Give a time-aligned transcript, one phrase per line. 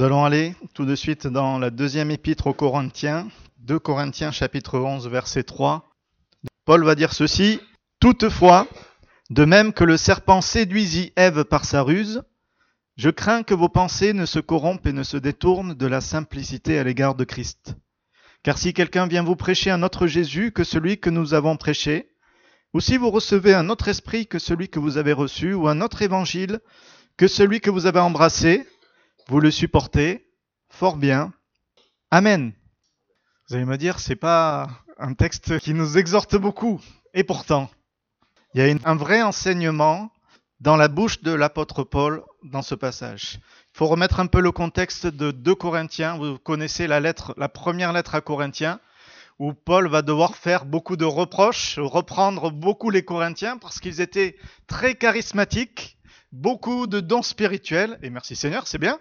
[0.00, 4.78] Nous allons aller tout de suite dans la deuxième épître aux Corinthiens, 2 Corinthiens chapitre
[4.78, 5.90] 11 verset 3.
[6.64, 7.60] Paul va dire ceci,
[8.00, 8.66] Toutefois,
[9.28, 12.22] de même que le serpent séduisit Ève par sa ruse,
[12.96, 16.78] je crains que vos pensées ne se corrompent et ne se détournent de la simplicité
[16.78, 17.76] à l'égard de Christ.
[18.42, 22.08] Car si quelqu'un vient vous prêcher un autre Jésus que celui que nous avons prêché,
[22.72, 25.82] ou si vous recevez un autre esprit que celui que vous avez reçu, ou un
[25.82, 26.60] autre évangile
[27.18, 28.66] que celui que vous avez embrassé,
[29.30, 30.26] vous le supportez,
[30.70, 31.32] fort bien.
[32.10, 32.52] Amen.
[33.48, 36.80] Vous allez me dire, c'est pas un texte qui nous exhorte beaucoup.
[37.14, 37.70] Et pourtant,
[38.54, 40.10] il y a un vrai enseignement
[40.58, 43.38] dans la bouche de l'apôtre Paul dans ce passage.
[43.72, 46.18] Il faut remettre un peu le contexte de 2 Corinthiens.
[46.18, 48.80] Vous connaissez la lettre, la première lettre à Corinthiens,
[49.38, 54.36] où Paul va devoir faire beaucoup de reproches, reprendre beaucoup les Corinthiens parce qu'ils étaient
[54.66, 55.98] très charismatiques,
[56.32, 58.98] beaucoup de dons spirituels, et merci Seigneur, c'est bien.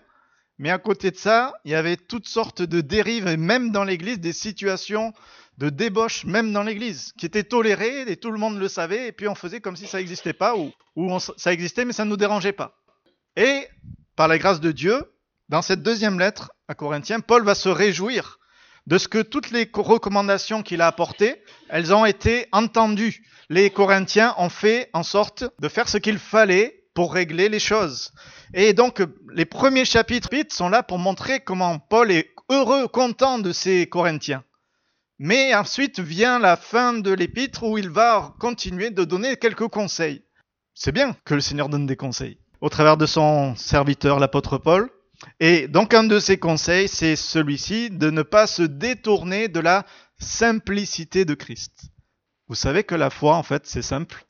[0.60, 3.86] Mais à côté de ça, il y avait toutes sortes de dérives, et même dans
[3.86, 5.14] l'Église, des situations
[5.58, 9.12] de débauche, même dans l'Église, qui étaient tolérées, et tout le monde le savait, et
[9.14, 12.10] puis on faisait comme si ça n'existait pas, ou, ou ça existait, mais ça ne
[12.10, 12.78] nous dérangeait pas.
[13.38, 13.68] Et,
[14.18, 15.02] par la grâce de Dieu,
[15.48, 18.38] dans cette deuxième lettre à Corinthiens, Paul va se réjouir
[18.86, 23.26] de ce que toutes les recommandations qu'il a apportées, elles ont été entendues.
[23.50, 28.11] Les Corinthiens ont fait en sorte de faire ce qu'il fallait pour régler les choses.
[28.53, 29.02] Et donc,
[29.33, 34.44] les premiers chapitres sont là pour montrer comment Paul est heureux, content de ces Corinthiens.
[35.17, 40.25] Mais ensuite vient la fin de l'épître où il va continuer de donner quelques conseils.
[40.73, 44.89] C'est bien que le Seigneur donne des conseils au travers de son serviteur, l'apôtre Paul.
[45.39, 49.86] Et donc un de ses conseils, c'est celui-ci, de ne pas se détourner de la
[50.20, 51.92] simplicité de Christ.
[52.50, 54.25] Vous savez que la foi, en fait, c'est simple.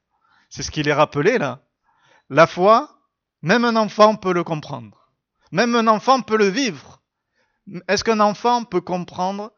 [0.52, 1.64] C'est ce qu'il est rappelé là.
[2.30, 3.00] La foi,
[3.42, 5.12] même un enfant peut le comprendre.
[5.52, 7.02] Même un enfant peut le vivre.
[7.88, 9.52] Est-ce qu'un enfant peut comprendre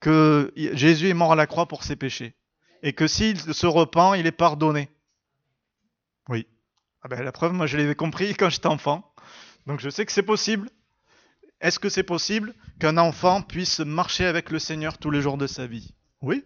[0.00, 2.34] que Jésus est mort à la croix pour ses péchés
[2.82, 4.88] et que s'il se repent, il est pardonné?
[6.28, 6.46] Oui.
[7.02, 9.12] Ah ben, la preuve, moi je l'ai compris quand j'étais enfant.
[9.66, 10.70] Donc je sais que c'est possible.
[11.60, 15.46] Est-ce que c'est possible qu'un enfant puisse marcher avec le Seigneur tous les jours de
[15.46, 15.94] sa vie?
[16.22, 16.44] Oui,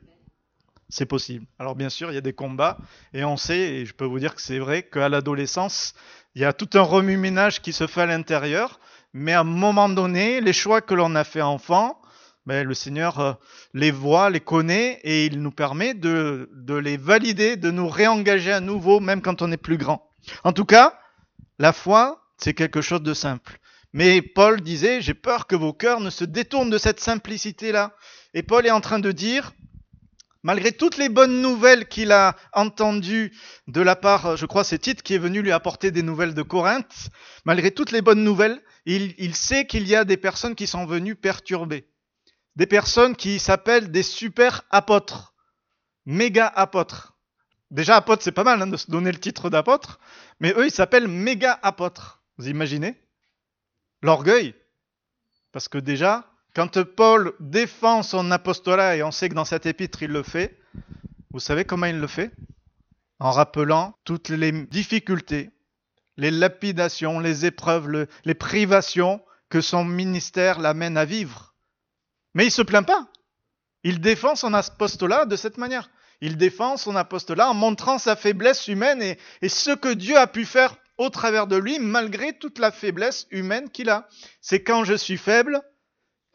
[0.89, 1.47] c'est possible.
[1.59, 2.79] Alors bien sûr, il y a des combats,
[3.13, 5.95] et on sait, et je peux vous dire que c'est vrai, qu'à l'adolescence,
[6.35, 8.81] il y a tout un remue-ménage qui se fait à l'intérieur,
[9.13, 12.01] mais à un moment donné, les choix que l'on a fait enfant,
[12.47, 13.33] ben, le Seigneur euh,
[13.73, 18.53] les voit, les connaît, et il nous permet de, de les valider, de nous réengager
[18.53, 20.11] à nouveau, même quand on est plus grand.
[20.43, 20.99] En tout cas,
[21.59, 23.59] la foi, c'est quelque chose de simple.
[23.93, 27.95] Mais Paul disait, j'ai peur que vos cœurs ne se détournent de cette simplicité-là.
[28.35, 29.53] Et Paul est en train de dire,
[30.45, 35.03] malgré toutes les bonnes nouvelles qu'il a entendues de la part, je crois c'est Tite
[35.03, 37.09] qui est venu lui apporter des nouvelles de Corinthe,
[37.45, 41.17] malgré toutes les bonnes nouvelles, il, sait qu'il y a des personnes qui sont venues
[41.17, 41.89] perturber.
[42.55, 45.35] Des personnes qui s'appellent des super apôtres,
[46.05, 47.17] méga apôtres.
[47.71, 49.99] Déjà apôtre c'est pas mal hein, de se donner le titre d'apôtre,
[50.39, 52.23] mais eux ils s'appellent méga apôtres.
[52.37, 53.01] Vous imaginez?
[54.03, 54.55] L'orgueil.
[55.53, 60.03] Parce que déjà, quand Paul défend son apostolat, et on sait que dans cette épître
[60.03, 60.59] il le fait,
[61.33, 62.31] vous savez comment il le fait?
[63.19, 65.51] En rappelant toutes les difficultés,
[66.17, 71.55] les lapidations, les épreuves, les privations que son ministère l'amène à vivre.
[72.35, 73.09] Mais il se plaint pas.
[73.83, 75.91] Il défend son apostolat de cette manière.
[76.21, 80.45] Il défend son apostolat en montrant sa faiblesse humaine et ce que Dieu a pu
[80.45, 84.09] faire au travers de lui, malgré toute la faiblesse humaine qu'il a.
[84.41, 85.61] C'est quand je suis faible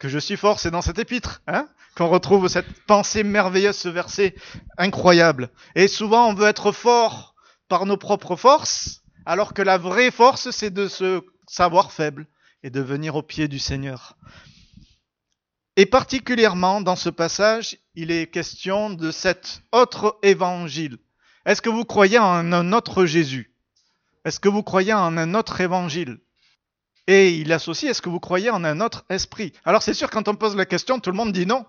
[0.00, 3.88] que je suis fort, c'est dans cet épître, hein, qu'on retrouve cette pensée merveilleuse, ce
[3.90, 4.34] verset
[4.78, 5.50] incroyable.
[5.76, 7.34] Et souvent, on veut être fort
[7.68, 12.26] par nos propres forces, alors que la vraie force, c'est de se savoir faible
[12.62, 14.16] et de venir au pied du Seigneur.
[15.76, 20.98] Et particulièrement dans ce passage, il est question de cet autre évangile.
[21.44, 23.54] Est-ce que vous croyez en un autre Jésus?
[24.24, 26.20] Est-ce que vous croyez en un autre évangile?
[27.06, 29.52] Et il associe, est-ce que vous croyez en un autre esprit?
[29.64, 31.64] Alors c'est sûr, quand on pose la question, tout le monde dit non.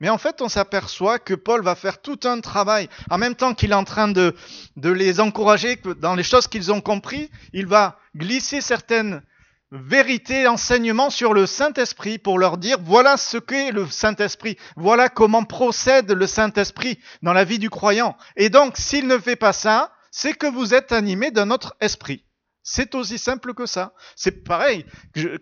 [0.00, 2.88] Mais en fait, on s'aperçoit que Paul va faire tout un travail.
[3.10, 4.34] En même temps qu'il est en train de,
[4.76, 9.22] les encourager dans les choses qu'ils ont compris, il va glisser certaines
[9.70, 15.44] vérités, enseignements sur le Saint-Esprit pour leur dire voilà ce qu'est le Saint-Esprit, voilà comment
[15.44, 18.16] procède le Saint-Esprit dans la vie du croyant.
[18.36, 22.24] Et donc, s'il ne fait pas ça, c'est que vous êtes animé d'un autre esprit.
[22.64, 23.92] C'est aussi simple que ça.
[24.16, 24.86] C'est pareil.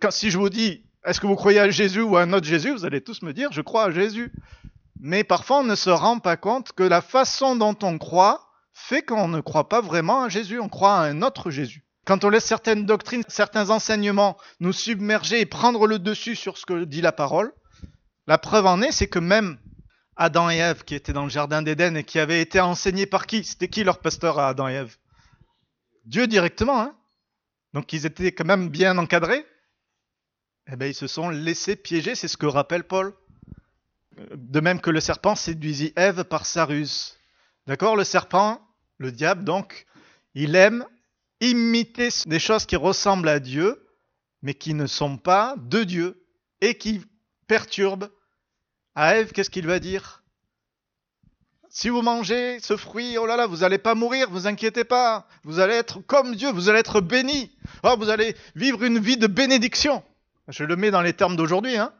[0.00, 2.46] quand, si je vous dis, est-ce que vous croyez à Jésus ou à un autre
[2.46, 4.32] Jésus Vous allez tous me dire, je crois à Jésus.
[5.00, 9.02] Mais parfois, on ne se rend pas compte que la façon dont on croit fait
[9.02, 11.84] qu'on ne croit pas vraiment à Jésus, on croit à un autre Jésus.
[12.04, 16.66] quand on laisse certaines doctrines, certains enseignements nous submerger et prendre le dessus sur ce
[16.66, 17.52] que dit la parole,
[18.26, 19.58] la preuve en est, c'est que même
[20.16, 23.26] Adam et Ève, qui étaient dans le jardin d'Éden et qui avaient été enseignés par
[23.26, 23.44] qui?
[23.44, 24.96] C'était qui leur pasteur à Adam et Ève?
[26.04, 26.96] Dieu directement, hein?
[27.72, 29.44] Donc ils étaient quand même bien encadrés.
[30.70, 33.14] Eh bien, ils se sont laissés piéger, c'est ce que rappelle Paul.
[34.34, 37.16] De même que le serpent séduisit Ève par sa ruse.
[37.66, 38.60] D'accord Le serpent,
[38.98, 39.86] le diable, donc,
[40.34, 40.86] il aime
[41.40, 43.84] imiter des choses qui ressemblent à Dieu,
[44.42, 46.24] mais qui ne sont pas de Dieu
[46.60, 47.04] et qui
[47.46, 48.10] perturbent.
[48.94, 50.21] À Ève, qu'est-ce qu'il va dire?
[51.74, 55.26] Si vous mangez ce fruit, oh là là, vous n'allez pas mourir, vous inquiétez pas.
[55.42, 57.50] Vous allez être comme Dieu, vous allez être béni.
[57.82, 60.04] Oh, vous allez vivre une vie de bénédiction.
[60.48, 61.78] Je le mets dans les termes d'aujourd'hui.
[61.78, 61.94] Hein.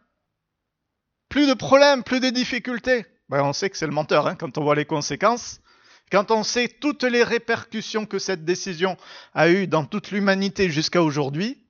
[1.31, 3.07] Plus de problèmes, plus de difficultés.
[3.31, 5.63] Ben, on sait que c'est le menteur hein, quand on voit les conséquences.
[6.11, 8.99] Quand on sait toutes les répercussions que cette décision
[9.33, 11.67] a eues dans toute l'humanité jusqu'à aujourd'hui,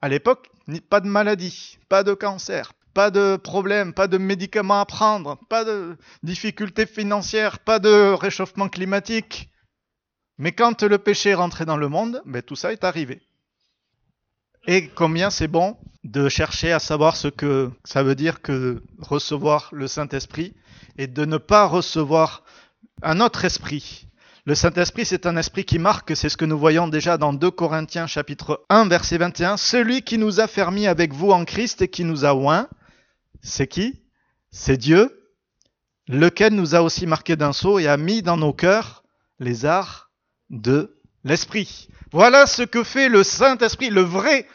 [0.00, 0.48] à l'époque,
[0.88, 5.64] pas de maladie, pas de cancer, pas de problème, pas de médicaments à prendre, pas
[5.64, 9.50] de difficultés financières, pas de réchauffement climatique.
[10.38, 13.20] Mais quand le péché est rentré dans le monde, ben, tout ça est arrivé.
[14.66, 19.68] Et combien c'est bon de chercher à savoir ce que ça veut dire que recevoir
[19.72, 20.54] le Saint-Esprit
[20.96, 22.44] et de ne pas recevoir
[23.02, 24.08] un autre esprit.
[24.46, 27.50] Le Saint-Esprit, c'est un esprit qui marque, c'est ce que nous voyons déjà dans 2
[27.50, 31.88] Corinthiens chapitre 1 verset 21, celui qui nous a fermis avec vous en Christ et
[31.88, 32.68] qui nous a oint,
[33.44, 34.02] c'est qui?
[34.50, 35.30] C'est Dieu,
[36.08, 39.04] lequel nous a aussi marqué d'un sceau et a mis dans nos cœurs
[39.38, 40.10] les arts
[40.50, 41.88] de l'esprit.
[42.12, 44.46] Voilà ce que fait le Saint-Esprit, le vrai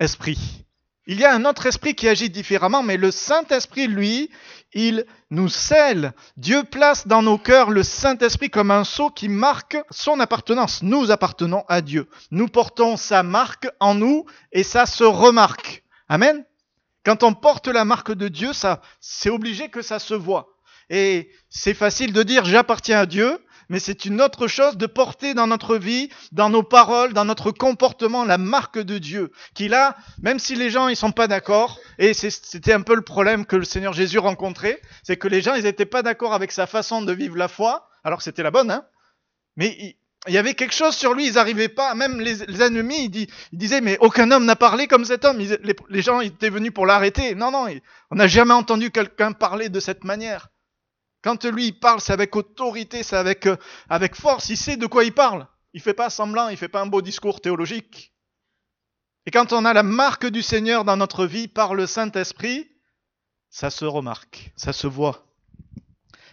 [0.00, 0.64] esprit.
[1.06, 4.30] Il y a un autre esprit qui agit différemment, mais le Saint-Esprit, lui,
[4.72, 6.12] il nous scelle.
[6.36, 10.82] Dieu place dans nos cœurs le Saint-Esprit comme un sceau qui marque son appartenance.
[10.82, 12.08] Nous appartenons à Dieu.
[12.30, 15.82] Nous portons sa marque en nous et ça se remarque.
[16.08, 16.44] Amen.
[17.04, 20.56] Quand on porte la marque de Dieu, ça, c'est obligé que ça se voit.
[20.90, 23.38] Et c'est facile de dire j'appartiens à Dieu,
[23.68, 27.50] mais c'est une autre chose de porter dans notre vie, dans nos paroles, dans notre
[27.50, 29.32] comportement la marque de Dieu.
[29.54, 33.02] Qu'il a, même si les gens ils sont pas d'accord, et c'était un peu le
[33.02, 36.52] problème que le Seigneur Jésus rencontrait, c'est que les gens ils n'étaient pas d'accord avec
[36.52, 38.84] sa façon de vivre la foi, alors que c'était la bonne, hein.
[39.56, 39.96] Mais
[40.26, 43.80] il, y avait quelque chose sur lui, ils n'arrivaient pas, même les, ennemis, ils, disaient,
[43.80, 45.38] mais aucun homme n'a parlé comme cet homme.
[45.38, 47.34] les, gens étaient venus pour l'arrêter.
[47.34, 47.66] Non, non,
[48.10, 50.48] on n'a jamais entendu quelqu'un parler de cette manière.
[51.22, 53.56] Quand lui il parle, c'est avec autorité, c'est avec, euh,
[54.14, 55.46] force, il sait de quoi il parle.
[55.72, 58.12] Il fait pas semblant, il fait pas un beau discours théologique.
[59.24, 62.68] Et quand on a la marque du Seigneur dans notre vie par le Saint-Esprit,
[63.50, 65.26] ça se remarque, ça se voit.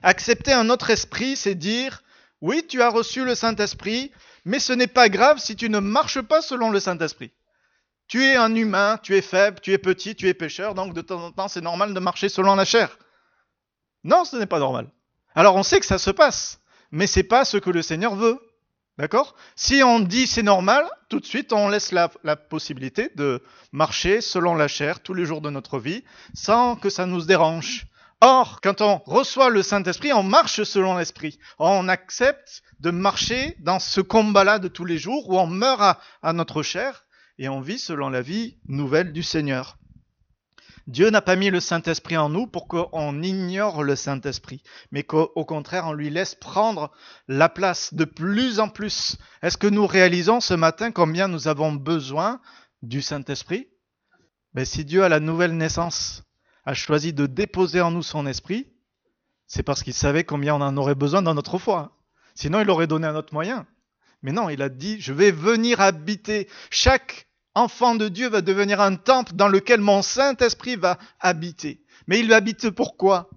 [0.02, 2.02] Accepter un autre esprit, c'est dire,
[2.42, 4.12] oui, tu as reçu le Saint-Esprit,
[4.46, 7.32] mais ce n'est pas grave si tu ne marches pas selon le Saint-Esprit.
[8.08, 11.02] Tu es un humain, tu es faible, tu es petit, tu es pécheur, donc de
[11.02, 12.98] temps en temps c'est normal de marcher selon la chair.
[14.04, 14.90] Non, ce n'est pas normal.
[15.36, 16.60] Alors on sait que ça se passe,
[16.92, 18.40] mais c'est pas ce que le Seigneur veut.
[18.98, 19.36] D'accord?
[19.56, 24.22] Si on dit c'est normal, tout de suite on laisse la, la, possibilité de marcher
[24.22, 26.04] selon la chair tous les jours de notre vie
[26.34, 27.86] sans que ça nous dérange.
[28.22, 31.40] Or, quand on reçoit le Saint-Esprit, on marche selon l'Esprit.
[31.58, 36.34] On accepte de marcher dans ce combat-là de tous les jours où on meurt à,
[36.34, 37.06] notre chair
[37.38, 39.78] et on vit selon la vie nouvelle du Seigneur.
[40.86, 45.46] Dieu n'a pas mis le Saint-Esprit en nous pour qu'on ignore le Saint-Esprit, mais qu'au
[45.46, 46.92] contraire, on lui laisse prendre
[47.28, 49.16] la place de plus en plus.
[49.44, 52.42] Est-ce que nous réalisons ce matin combien nous avons besoin
[52.82, 53.68] du Saint-Esprit?
[54.56, 56.24] Mais si Dieu, à la nouvelle naissance,
[56.66, 58.68] a choisi de déposer en nous son esprit,
[59.48, 61.98] c'est parce qu'il savait combien on en aurait besoin dans notre foi.
[62.36, 63.66] Sinon, il aurait donné un autre moyen.
[64.22, 66.48] Mais non, il a dit, je vais venir habiter.
[66.70, 71.84] Chaque enfant de Dieu va devenir un temple dans lequel mon Saint-Esprit va habiter.
[72.08, 73.30] Mais il habite pourquoi?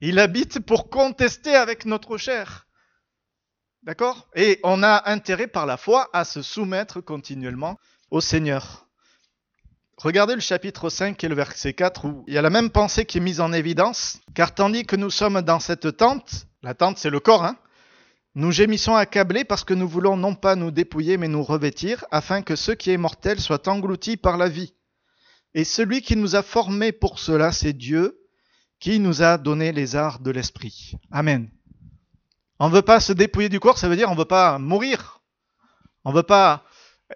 [0.00, 2.66] Il habite pour contester avec notre chair.
[3.82, 4.28] D'accord?
[4.34, 7.78] Et on a intérêt par la foi à se soumettre continuellement
[8.10, 8.86] au Seigneur.
[9.98, 13.04] Regardez le chapitre 5 et le verset 4 où il y a la même pensée
[13.04, 16.98] qui est mise en évidence, car tandis que nous sommes dans cette tente, la tente
[16.98, 17.56] c'est le corps, hein,
[18.34, 22.42] nous gémissons accablés parce que nous voulons non pas nous dépouiller mais nous revêtir, afin
[22.42, 24.74] que ce qui est mortel soit englouti par la vie.
[25.54, 28.18] Et celui qui nous a formés pour cela, c'est Dieu,
[28.80, 30.92] qui nous a donné les arts de l'esprit.
[31.10, 31.50] Amen.
[32.58, 34.58] On ne veut pas se dépouiller du corps, ça veut dire on ne veut pas
[34.58, 35.20] mourir.
[36.04, 36.64] On ne veut pas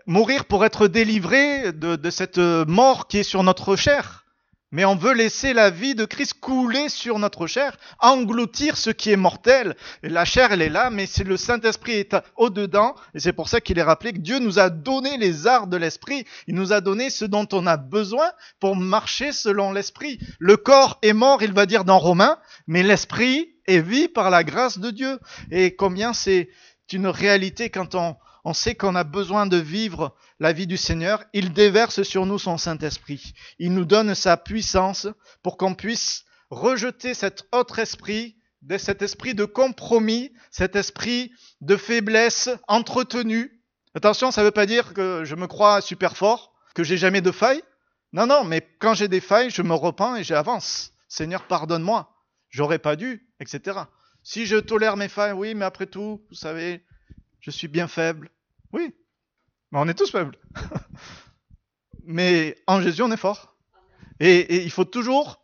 [0.07, 4.27] mourir pour être délivré de, de cette mort qui est sur notre chair.
[4.73, 9.11] mais on veut laisser la vie de Christ couler sur notre chair, engloutir ce qui
[9.11, 9.77] est mortel.
[10.03, 13.49] Et la chair, elle est là, mais c'est le Saint-Esprit est au-dedans, et c'est pour
[13.49, 16.73] ça qu'il est rappelé que Dieu nous a donné les arts de l'Esprit, il nous
[16.73, 20.19] a donné ce dont on a besoin pour marcher selon l'Esprit.
[20.39, 24.45] Le corps est mort, il va dire dans Romains, mais l'Esprit est vie par la
[24.45, 25.19] grâce de Dieu.
[25.51, 26.49] Et combien c'est
[26.93, 31.25] une réalité quand on, on sait qu'on a besoin de vivre la vie du Seigneur,
[31.33, 33.33] il déverse sur nous son Saint-Esprit.
[33.59, 35.09] Il nous donne sa puissance
[35.43, 38.37] pour qu'on puisse rejeter cet autre esprit,
[38.79, 43.65] cet esprit de compromis, cet esprit de faiblesse entretenu.
[43.97, 47.23] Attention, ça ne veut pas dire que je me crois super fort, que j'ai jamais
[47.23, 47.65] de failles.
[48.13, 50.93] Non, non, mais quand j'ai des failles, je me repens et j'avance.
[51.09, 52.15] Seigneur, pardonne-moi.
[52.51, 53.81] J'aurais pas dû, etc.
[54.23, 56.85] Si je tolère mes failles, oui, mais après tout, vous savez,
[57.41, 58.31] je suis bien faible.
[58.77, 58.95] Oui,
[59.73, 60.37] on est tous faibles.
[62.05, 63.57] Mais en Jésus, on est fort.
[64.21, 65.41] Et, il faut toujours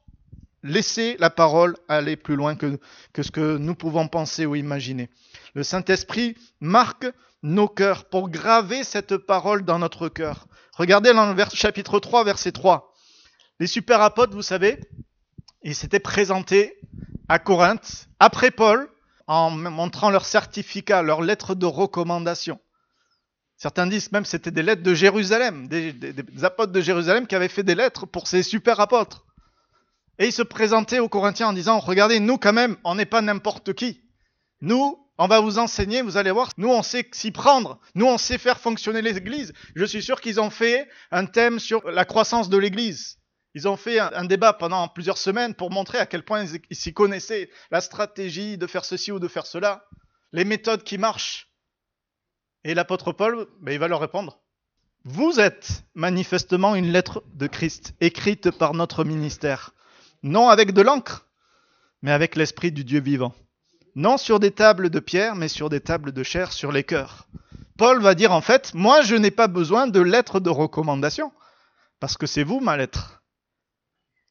[0.63, 2.79] laisser la parole aller plus loin que,
[3.17, 5.09] ce que nous pouvons penser ou imaginer.
[5.55, 7.07] Le Saint-Esprit marque
[7.43, 10.47] nos cœurs pour graver cette parole dans notre cœur.
[10.75, 12.93] Regardez dans le chapitre 3, verset 3.
[13.61, 14.79] Les super apôtres, vous savez,
[15.63, 16.79] ils s'étaient présentés
[17.31, 18.91] à Corinthe après Paul
[19.27, 22.61] en montrant leur certificat, leur lettre de recommandation.
[23.63, 25.95] Certains disent même que c'était des lettres de Jérusalem, des,
[26.43, 29.25] apôtres de Jérusalem qui avaient fait des lettres pour ces super apôtres.
[30.19, 33.23] Et ils se présentaient aux Corinthiens en disant, regardez, nous quand même, on n'est pas
[33.23, 34.01] n'importe qui.
[34.63, 38.19] Nous, on va vous enseigner, vous allez voir, nous on sait s'y prendre, nous on
[38.19, 39.53] sait faire fonctionner l'Église.
[39.77, 43.19] Je suis sûr qu'ils ont fait un thème sur la croissance de l'Église.
[43.55, 46.93] Ils ont fait un, débat pendant plusieurs semaines pour montrer à quel point ils s'y
[46.93, 49.85] connaissaient, la stratégie de faire ceci ou de faire cela,
[50.33, 51.52] les méthodes qui marchent.
[52.65, 54.39] Et l'apôtre Paul, ben, il va leur répondre.
[55.05, 59.73] Vous êtes manifestement une lettre de Christ, écrite par notre ministère,
[60.23, 61.27] non avec de l'encre,
[62.03, 63.35] mais avec l'Esprit du Dieu vivant.
[63.97, 67.27] Non sur des tables de pierre, mais sur des tables de chair, sur les cœurs.
[67.77, 71.33] Paul va dire en fait, moi je n'ai pas besoin de lettres de recommandation,
[71.99, 73.23] parce que c'est vous ma lettre.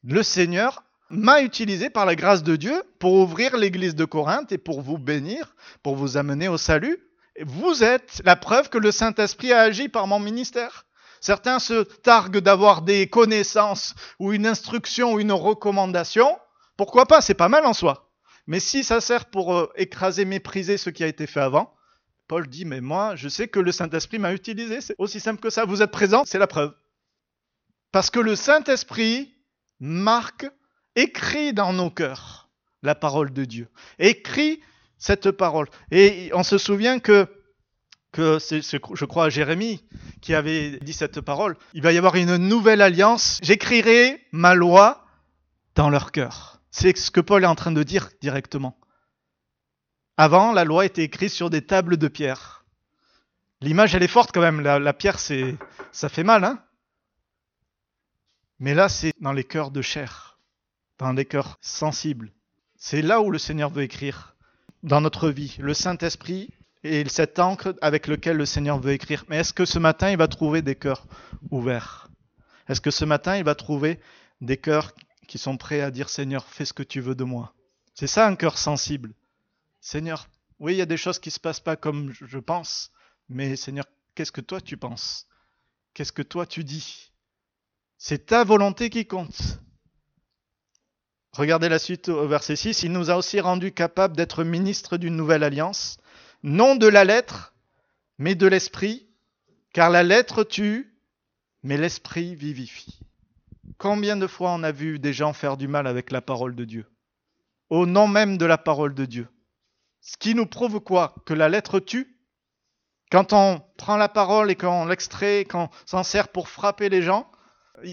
[0.04, 4.58] Le Seigneur m'a utilisé par la grâce de Dieu pour ouvrir l'église de Corinthe et
[4.58, 6.98] pour vous bénir, pour vous amener au salut,
[7.40, 10.86] vous êtes la preuve que le Saint-Esprit a agi par mon ministère.
[11.20, 16.38] Certains se targuent d'avoir des connaissances ou une instruction ou une recommandation.
[16.76, 17.20] Pourquoi pas?
[17.20, 18.10] C'est pas mal en soi.
[18.46, 21.72] Mais si ça sert pour euh, écraser, mépriser ce qui a été fait avant,
[22.26, 24.80] Paul dit, mais moi, je sais que le Saint-Esprit m'a utilisé.
[24.80, 25.64] C'est aussi simple que ça.
[25.64, 26.74] Vous êtes présent, c'est la preuve.
[27.92, 29.32] Parce que le Saint-Esprit
[29.78, 30.46] marque,
[30.96, 32.50] écrit dans nos cœurs
[32.82, 33.68] la parole de Dieu.
[33.98, 34.60] Écrit
[35.02, 35.66] cette parole.
[35.90, 37.26] Et on se souvient que,
[38.38, 39.84] c'est, je crois, Jérémie
[40.20, 41.56] qui avait dit cette parole.
[41.74, 43.40] Il va y avoir une nouvelle alliance.
[43.42, 45.04] J'écrirai ma loi
[45.74, 46.60] dans leur cœur.
[46.70, 48.78] C'est ce que Paul est en train de dire directement.
[50.16, 52.64] Avant, la loi était écrite sur des tables de pierre.
[53.60, 54.60] L'image, elle est forte quand même.
[54.60, 55.56] La, la pierre, c'est,
[55.90, 56.62] ça fait mal, hein
[58.60, 60.38] Mais là, c'est dans les cœurs de chair,
[60.98, 62.32] dans les cœurs sensibles.
[62.76, 64.31] C'est là où le Seigneur veut écrire
[64.82, 66.50] dans notre vie, le Saint-Esprit
[66.84, 69.24] et cette encre avec lequel le Seigneur veut écrire.
[69.28, 71.06] Mais est-ce que ce matin, il va trouver des cœurs
[71.50, 72.08] ouverts?
[72.68, 74.00] Est-ce que ce matin, il va trouver
[74.40, 74.92] des cœurs
[75.28, 77.54] qui sont prêts à dire Seigneur, fais ce que tu veux de moi
[77.94, 79.14] C'est ça un cœur sensible.
[79.80, 82.90] Seigneur, oui, il y a des choses qui ne se passent pas comme je pense,
[83.28, 85.26] mais Seigneur, qu'est-ce que toi tu penses?
[85.94, 87.12] Qu'est-ce que toi tu dis?
[87.98, 89.60] C'est ta volonté qui compte.
[91.36, 92.82] Regardez la suite au verset 6.
[92.82, 95.96] Il nous a aussi rendus capables d'être ministres d'une nouvelle alliance,
[96.42, 97.54] non de la lettre,
[98.18, 99.06] mais de l'esprit,
[99.72, 100.94] car la lettre tue,
[101.62, 103.00] mais l'esprit vivifie.
[103.78, 106.64] Combien de fois on a vu des gens faire du mal avec la parole de
[106.64, 106.86] Dieu?
[107.70, 109.28] Au nom même de la parole de Dieu.
[110.02, 111.14] Ce qui nous prouve quoi?
[111.24, 112.18] Que la lettre tue?
[113.10, 117.30] Quand on prend la parole et qu'on l'extrait, qu'on s'en sert pour frapper les gens,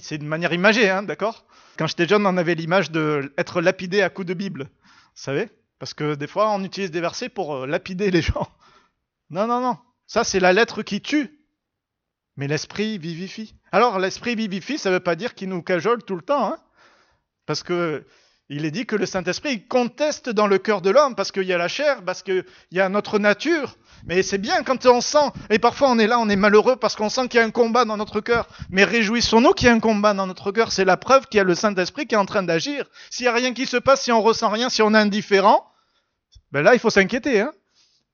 [0.01, 1.45] c'est de manière imagée, hein, d'accord?
[1.79, 4.65] Quand j'étais jeune, on avait l'image d'être lapidé à coups de Bible.
[4.65, 5.49] Vous savez?
[5.79, 8.49] Parce que des fois, on utilise des versets pour euh, lapider les gens.
[9.29, 9.77] Non, non, non.
[10.05, 11.39] Ça, c'est la lettre qui tue.
[12.35, 13.55] Mais l'esprit vivifie.
[13.71, 16.51] Alors, l'esprit vivifie, ça ne veut pas dire qu'il nous cajole tout le temps.
[16.51, 16.57] Hein
[17.45, 18.05] Parce que
[18.49, 21.53] il est dit que le Saint-Esprit conteste dans le cœur de l'homme parce qu'il y
[21.53, 23.77] a la chair, parce qu'il y a notre nature.
[24.05, 26.95] Mais c'est bien quand on sent, et parfois on est là, on est malheureux parce
[26.95, 28.47] qu'on sent qu'il y a un combat dans notre cœur.
[28.71, 30.71] Mais réjouissons-nous qu'il y a un combat dans notre cœur.
[30.71, 32.85] C'est la preuve qu'il y a le Saint-Esprit qui est en train d'agir.
[33.11, 35.65] S'il n'y a rien qui se passe, si on ressent rien, si on est indifférent,
[36.51, 37.41] ben là il faut s'inquiéter.
[37.41, 37.51] Hein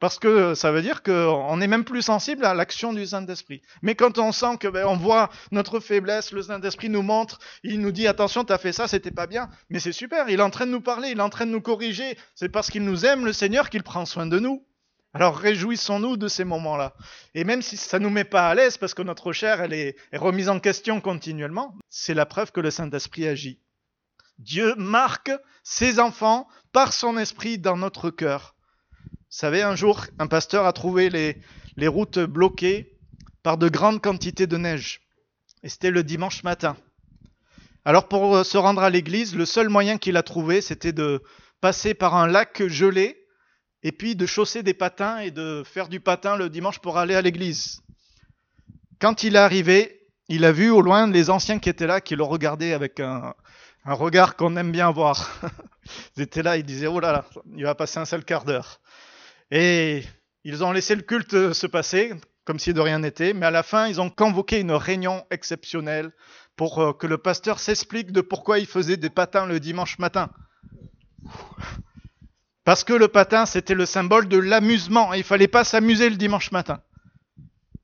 [0.06, 3.64] Parce que ça veut dire qu'on est même plus sensible à l'action du Saint-Esprit.
[3.82, 7.82] Mais quand on sent que ben, on voit notre faiblesse, le Saint-Esprit nous montre, il
[7.82, 9.50] nous dit attention, t'as fait ça, c'était pas bien.
[9.72, 11.52] Mais c'est super, il est en train de nous parler, il est en train de
[11.52, 12.20] nous corriger.
[12.36, 14.64] C'est parce qu'il nous aime, le Seigneur, qu'il prend soin de nous.
[15.12, 16.94] Alors réjouissons-nous de ces moments-là.
[17.34, 19.96] Et même si ça nous met pas à l'aise, parce que notre chair, elle est,
[20.12, 23.60] est remise en question continuellement, c'est la preuve que le Saint-Esprit agit.
[24.38, 25.32] Dieu marque
[25.64, 28.55] ses enfants par son esprit dans notre cœur.
[29.36, 32.98] Vous savez, un jour, un pasteur a trouvé les, routes bloquées
[33.44, 35.02] par de grandes quantités de neige.
[35.62, 36.78] Et c'était le dimanche matin.
[37.84, 41.22] Alors pour euh, se rendre à l'église, le seul moyen qu'il a trouvé, c'était de
[41.60, 43.28] passer par un lac gelé
[43.84, 47.14] et puis de chausser des patins et de faire du patin le dimanche pour aller
[47.16, 47.82] à l'église.
[49.02, 52.16] Quand il est arrivé, il a vu au loin les anciens qui étaient là, qui
[52.16, 53.34] le regardaient avec un
[53.84, 55.30] regard qu'on aime bien voir.
[56.16, 58.80] ils étaient là, ils disaient, oh là là, il va passer un seul quart d'heure.
[59.52, 60.04] Et
[60.44, 62.14] ils ont laissé le culte se passer,
[62.46, 66.12] comme si de rien n'était, mais à la fin, ils ont convoqué une réunion exceptionnelle
[66.56, 70.30] pour euh, que le pasteur s'explique de pourquoi il faisait des patins le dimanche matin.
[72.64, 76.16] Parce que le patin, c'était le symbole de l'amusement, et il fallait pas s'amuser le
[76.16, 76.82] dimanche matin.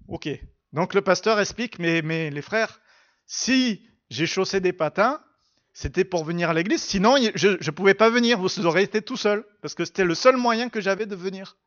[0.08, 0.27] Ok.
[0.74, 2.82] Donc le pasteur explique, mais, mais les frères,
[3.27, 5.22] si j'ai chaussé des patins,
[5.74, 6.82] c'était pour venir à l'église.
[6.82, 8.38] Sinon, je ne pouvais pas venir.
[8.38, 9.46] Vous auriez été tout seul.
[9.62, 11.58] Parce que c'était le seul moyen que j'avais de venir.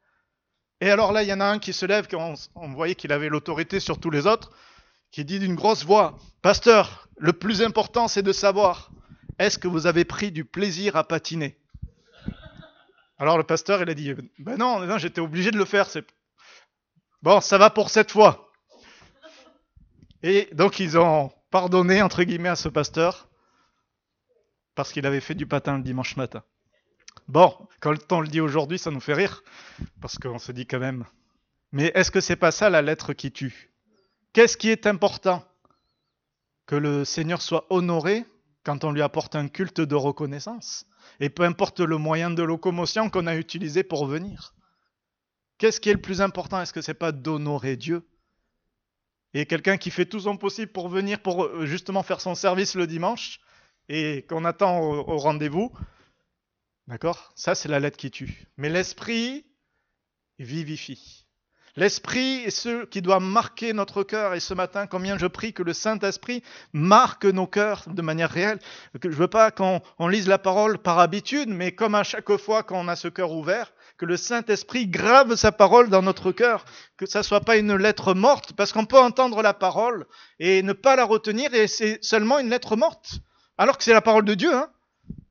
[0.80, 3.12] Et alors là, il y en a un qui se lève, on, on voyait qu'il
[3.12, 4.50] avait l'autorité sur tous les autres,
[5.10, 8.90] qui dit d'une grosse voix, Pasteur, le plus important, c'est de savoir,
[9.38, 11.56] est-ce que vous avez pris du plaisir à patiner?
[13.16, 15.88] Alors le pasteur, il a dit, ben non, non j'étais obligé de le faire.
[15.88, 16.04] C'est
[17.22, 18.52] Bon, ça va pour cette fois.
[20.22, 23.28] Et donc ils ont pardonné, entre guillemets, à ce pasteur
[24.74, 26.42] parce qu'il avait fait du patin le dimanche matin.
[27.28, 29.42] Bon, quand on le dit aujourd'hui, ça nous fait rire,
[30.00, 31.04] parce qu'on se dit quand même.
[31.72, 33.70] Mais est-ce que c'est pas ça la lettre qui tue?
[34.32, 35.44] Qu'est-ce qui est important?
[36.66, 38.24] Que le Seigneur soit honoré
[38.64, 40.86] quand on lui apporte un culte de reconnaissance,
[41.20, 44.54] et peu importe le moyen de locomotion qu'on a utilisé pour venir.
[45.58, 46.60] Qu'est-ce qui est le plus important?
[46.60, 48.06] Est-ce que c'est pas d'honorer Dieu?
[49.34, 52.74] Et quelqu'un qui fait tout son possible pour venir, pour euh, justement faire son service
[52.74, 53.40] le dimanche,
[53.88, 55.72] et qu'on attend au, rendez-vous,
[56.86, 57.32] d'accord?
[57.36, 58.46] Ça, c'est la lettre qui tue.
[58.56, 59.46] Mais l'esprit
[60.38, 61.26] vivifie.
[61.76, 64.34] L'esprit est ce qui doit marquer notre cœur.
[64.34, 68.60] Et ce matin, combien je prie que le Saint-Esprit marque nos cœurs de manière réelle.
[69.02, 72.86] Je veux pas qu'on lise la parole par habitude, mais comme à chaque fois qu'on
[72.86, 76.64] a ce cœur ouvert, que le Saint-Esprit grave sa parole dans notre cœur,
[76.96, 80.06] que ça soit pas une lettre morte, parce qu'on peut entendre la parole
[80.38, 83.20] et ne pas la retenir, et c'est seulement une lettre morte.
[83.58, 84.68] Alors que c'est la parole de Dieu, hein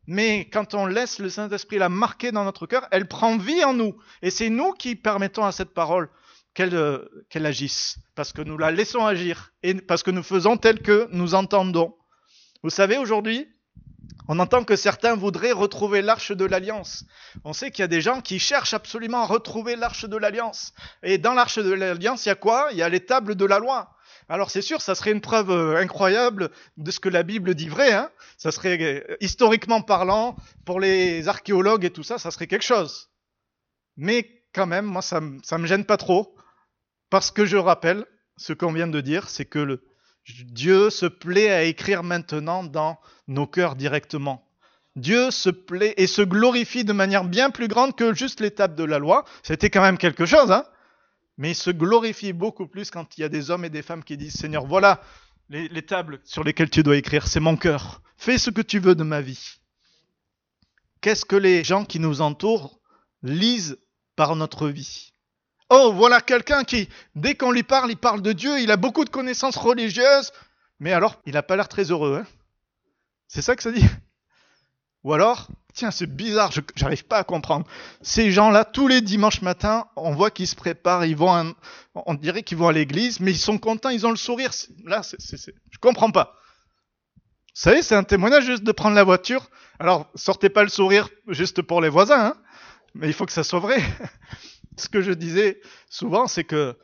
[0.07, 3.73] mais quand on laisse le Saint-Esprit la marquer dans notre cœur, elle prend vie en
[3.73, 3.95] nous.
[4.21, 6.09] Et c'est nous qui permettons à cette parole
[6.53, 10.57] qu'elle euh, qu'elle agisse, parce que nous la laissons agir, et parce que nous faisons
[10.57, 11.95] tel que nous entendons.
[12.63, 13.47] Vous savez, aujourd'hui,
[14.27, 17.05] on entend que certains voudraient retrouver l'arche de l'alliance.
[17.43, 20.73] On sait qu'il y a des gens qui cherchent absolument à retrouver l'arche de l'alliance.
[21.01, 22.69] Et dans l'arche de l'alliance, il y a quoi?
[22.71, 23.92] Il y a les tables de la loi.
[24.29, 27.69] Alors c'est sûr, ça serait une preuve euh, incroyable de ce que la Bible dit
[27.69, 27.93] vrai.
[27.93, 32.63] Hein ça serait euh, historiquement parlant, pour les archéologues et tout ça, ça serait quelque
[32.63, 33.09] chose.
[33.97, 36.35] Mais quand même, moi, ça, ça me gêne pas trop,
[37.09, 38.05] parce que je rappelle
[38.37, 39.81] ce qu'on vient de dire, c'est que
[40.45, 44.47] Dieu se plaît à écrire maintenant dans nos cœurs directement.
[44.95, 48.83] Dieu se plaît et se glorifie de manière bien plus grande que juste l'étape de
[48.83, 49.25] la loi.
[49.41, 50.65] C'était quand même quelque chose, hein
[51.37, 54.03] mais il se glorifie beaucoup plus quand il y a des hommes et des femmes
[54.03, 55.01] qui disent Seigneur, voilà
[55.49, 58.01] les, les tables sur lesquelles tu dois écrire, c'est mon cœur.
[58.17, 59.59] Fais ce que tu veux de ma vie.
[61.01, 62.79] Qu'est-ce que les gens qui nous entourent
[63.21, 63.77] lisent
[64.15, 65.13] par notre vie?
[65.69, 69.03] Oh, voilà quelqu'un qui, dès qu'on lui parle, il parle de Dieu, il a beaucoup
[69.03, 70.31] de connaissances religieuses,
[70.79, 72.21] mais alors, il n'a pas l'air très heureux.
[72.21, 72.27] Hein?
[73.27, 73.85] C'est ça que ça dit?
[75.03, 77.65] Ou alors, Tiens, c'est bizarre, je n'arrive pas à comprendre.
[78.01, 81.55] Ces gens-là, tous les dimanches matins, on voit qu'ils se préparent, ils vont,
[81.95, 84.51] on dirait qu'ils vont à l'église, mais ils sont contents, ils ont le sourire.
[84.85, 86.37] Là, c'est, c'est, je comprends pas.
[87.55, 89.49] Vous savez, c'est un témoignage juste de prendre la voiture.
[89.79, 92.35] Alors, sortez pas le sourire juste pour les voisins, hein,
[92.93, 93.81] mais il faut que ça soit vrai.
[94.77, 95.59] Ce que je disais
[95.89, 96.77] souvent, c'est que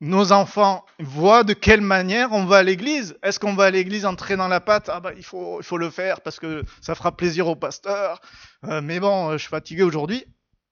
[0.00, 3.16] nos enfants voient de quelle manière on va à l'église.
[3.22, 4.90] Est-ce qu'on va à l'église en traînant la patte?
[4.92, 8.20] Ah bah il faut, il faut le faire parce que ça fera plaisir au pasteur.
[8.64, 10.24] Euh, mais bon, je suis fatigué aujourd'hui.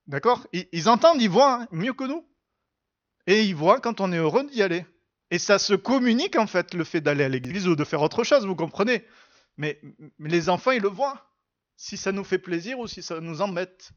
[0.07, 0.47] D'accord?
[0.53, 2.27] Ils, entendent, ils voient hein, mieux que nous.
[3.27, 4.85] Et ils voient quand on est heureux d'y aller.
[5.31, 8.23] Et ça se communique en fait, le fait d'aller à l'église ou de faire autre
[8.25, 9.05] chose, vous comprenez?
[9.57, 9.81] Mais,
[10.19, 11.31] mais les enfants, ils le voient.
[11.77, 13.93] Si ça nous fait plaisir ou si ça nous embête.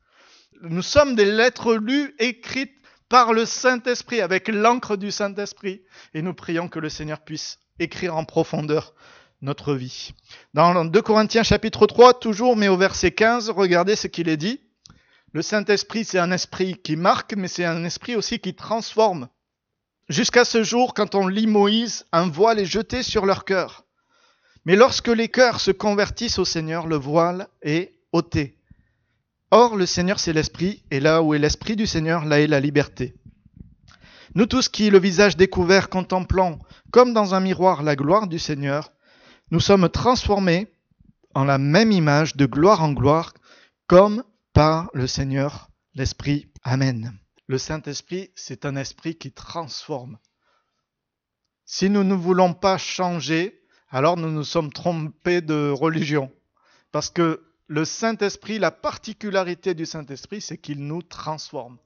[0.61, 2.73] Nous sommes des lettres lues, écrites
[3.09, 5.81] par le Saint-Esprit, avec l'encre du Saint-Esprit.
[6.13, 8.93] Et nous prions que le Seigneur puisse écrire en profondeur
[9.41, 10.13] notre vie.
[10.53, 14.61] Dans 2 Corinthiens chapitre 3, toujours, mais au verset 15, regardez ce qu'il est dit.
[15.33, 19.27] Le Saint-Esprit, c'est un esprit qui marque, mais c'est un esprit aussi qui transforme.
[20.09, 23.85] Jusqu'à ce jour, quand on lit Moïse, un voile est jeté sur leur cœur.
[24.65, 28.56] Mais lorsque les cœurs se convertissent au Seigneur, le voile est ôté.
[29.51, 32.59] Or, le Seigneur, c'est l'Esprit, et là où est l'Esprit du Seigneur, là est la
[32.59, 33.15] liberté.
[34.35, 36.59] Nous tous qui, le visage découvert, contemplons,
[36.91, 38.91] comme dans un miroir, la gloire du Seigneur,
[39.51, 40.67] nous sommes transformés
[41.33, 43.33] en la même image de gloire en gloire,
[43.87, 46.51] comme par le Seigneur l'Esprit.
[46.63, 47.17] Amen.
[47.47, 50.17] Le Saint-Esprit, c'est un esprit qui transforme.
[51.65, 56.29] Si nous ne voulons pas changer, alors nous nous sommes trompés de religion.
[56.91, 61.77] Parce que le Saint-Esprit, la particularité du Saint-Esprit, c'est qu'il nous transforme.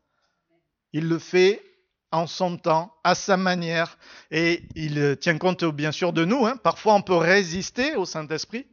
[0.93, 1.63] Il le fait
[2.11, 3.97] en son temps, à sa manière,
[4.31, 6.45] et il tient compte bien sûr de nous.
[6.45, 6.57] Hein.
[6.57, 8.67] Parfois on peut résister au Saint-Esprit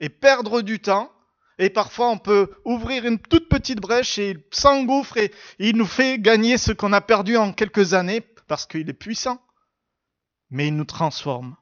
[0.00, 1.12] et perdre du temps,
[1.58, 5.86] et parfois on peut ouvrir une toute petite brèche et il s'engouffre et il nous
[5.86, 9.40] fait gagner ce qu'on a perdu en quelques années parce qu'il est puissant,
[10.50, 11.56] mais il nous transforme.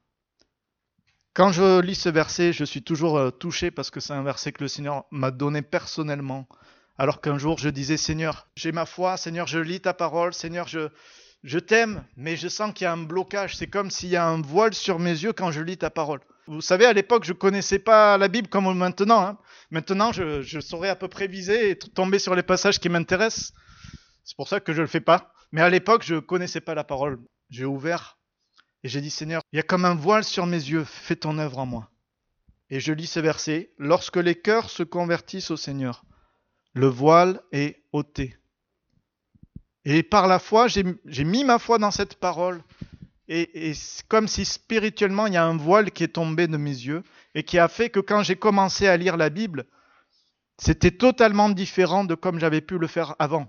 [1.39, 4.51] Quand je lis ce verset, je suis toujours euh, touché parce que c'est un verset
[4.51, 6.49] que le Seigneur m'a donné personnellement
[6.99, 10.67] alors qu'un jour je disais Seigneur, j'ai ma foi, Seigneur, je lis ta parole, Seigneur,
[10.67, 10.89] je,
[11.45, 13.57] je t'aime, mais je sens qu'il y a un blocage.
[13.57, 16.19] C'est comme s'il y a un voile sur mes yeux quand je lis ta parole.
[16.49, 19.23] Vous savez, à l'époque, je connaissais pas la Bible comme maintenant.
[19.23, 19.39] Hein.
[19.71, 23.53] Maintenant, je, je, saurais à peu près viser et tomber sur les passages qui m'intéressent.
[24.25, 25.33] C'est pour ça que je ne le fais pas.
[25.53, 27.21] Mais à l'époque, je ne connaissais pas la parole.
[27.49, 28.18] J'ai ouvert
[28.85, 31.39] et j'ai dit Seigneur, il y a comme un voile sur mes yeux, fais ton
[31.39, 31.91] œuvre en moi.
[32.71, 36.05] Et je lis ce verset Lorsque les cœurs se convertissent au Seigneur,
[36.75, 38.37] le voile est ôté.
[39.85, 42.63] Et par la foi, j'ai mis ma foi dans cette parole.
[43.31, 46.71] Et, c'est comme si spirituellement, il y a un voile qui est tombé de mes
[46.71, 47.03] yeux
[47.35, 49.67] et qui a fait que quand j'ai commencé à lire la Bible,
[50.59, 53.49] c'était totalement différent de comme j'avais pu le faire avant.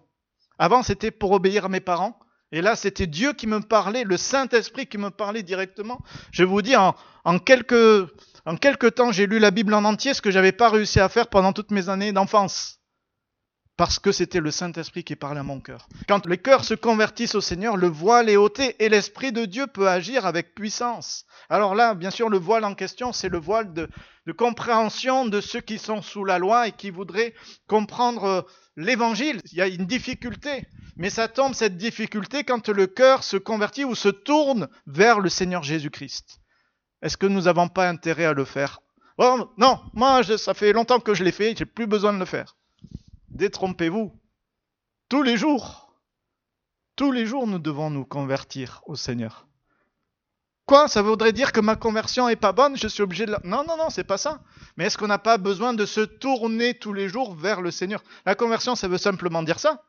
[0.58, 2.20] Avant, c'était pour obéir à mes parents.
[2.51, 6.01] Et là, c'était Dieu qui me parlait, le Saint-Esprit qui me parlait directement.
[6.31, 10.31] Je vous dis, en, en quelques temps, j'ai lu la Bible en entier, ce que
[10.31, 12.79] j'avais pas réussi à faire pendant toutes mes années d'enfance
[13.79, 15.88] parce que c'était le Saint-Esprit qui parlait à mon cœur.
[16.05, 19.67] Quand les cœurs se convertissent au Seigneur, le voile est ôté et l'Esprit de Dieu
[19.67, 21.23] peut agir avec puissance.
[21.47, 23.88] Alors là, bien sûr, le voile en question, c'est le voile de,
[24.38, 27.33] compréhension de ceux qui sont sous la loi et qui voudraient
[27.67, 28.41] comprendre euh,
[28.80, 29.42] l'Évangile.
[29.52, 30.65] Il y a une difficulté,
[30.96, 35.30] mais ça tombe cette difficulté quand le cœur se convertit ou se tourne vers le
[35.30, 36.39] Seigneur Jésus-Christ.
[37.02, 38.80] Est-ce que nous n'avons pas intérêt à le faire?
[39.18, 42.26] Oh, Non, moi, ça fait longtemps que je l'ai fait, j'ai plus besoin de le
[42.26, 42.56] faire.
[43.30, 44.18] Détrompez-vous.
[45.10, 45.94] Tous les jours,
[46.96, 49.48] tous les jours, nous devons nous convertir au Seigneur.
[50.69, 50.88] Quoi?
[50.88, 52.77] Ça voudrait dire que ma conversion est pas bonne?
[52.77, 53.41] Je suis obligé de la...
[53.43, 54.39] Non, non, non, c'est pas ça.
[54.77, 58.03] Mais est-ce qu'on n'a pas besoin de se tourner tous les jours vers le Seigneur?
[58.27, 59.84] La conversion, ça veut simplement dire ça.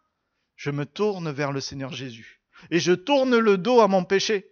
[0.57, 2.41] Je me tourne vers le Seigneur Jésus.
[2.71, 4.51] Et je tourne le dos à mon péché.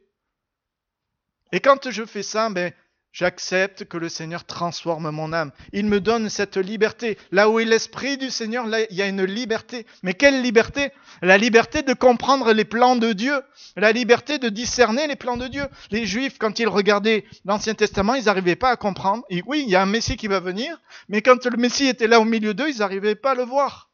[1.52, 2.74] Et quand je fais ça, ben,
[3.18, 5.50] J'accepte que le Seigneur transforme mon âme.
[5.72, 7.18] Il me donne cette liberté.
[7.32, 9.86] Là où est l'Esprit du Seigneur, là, il y a une liberté.
[10.04, 10.92] Mais quelle liberté?
[11.20, 13.42] La liberté de comprendre les plans de Dieu.
[13.74, 15.66] La liberté de discerner les plans de Dieu.
[15.90, 19.24] Les Juifs, quand ils regardaient l'Ancien Testament, ils n'arrivaient pas à comprendre.
[19.46, 22.20] Oui, il y a un Messie qui va venir, mais quand le Messie était là
[22.20, 23.87] au milieu d'eux, ils n'arrivaient pas à le voir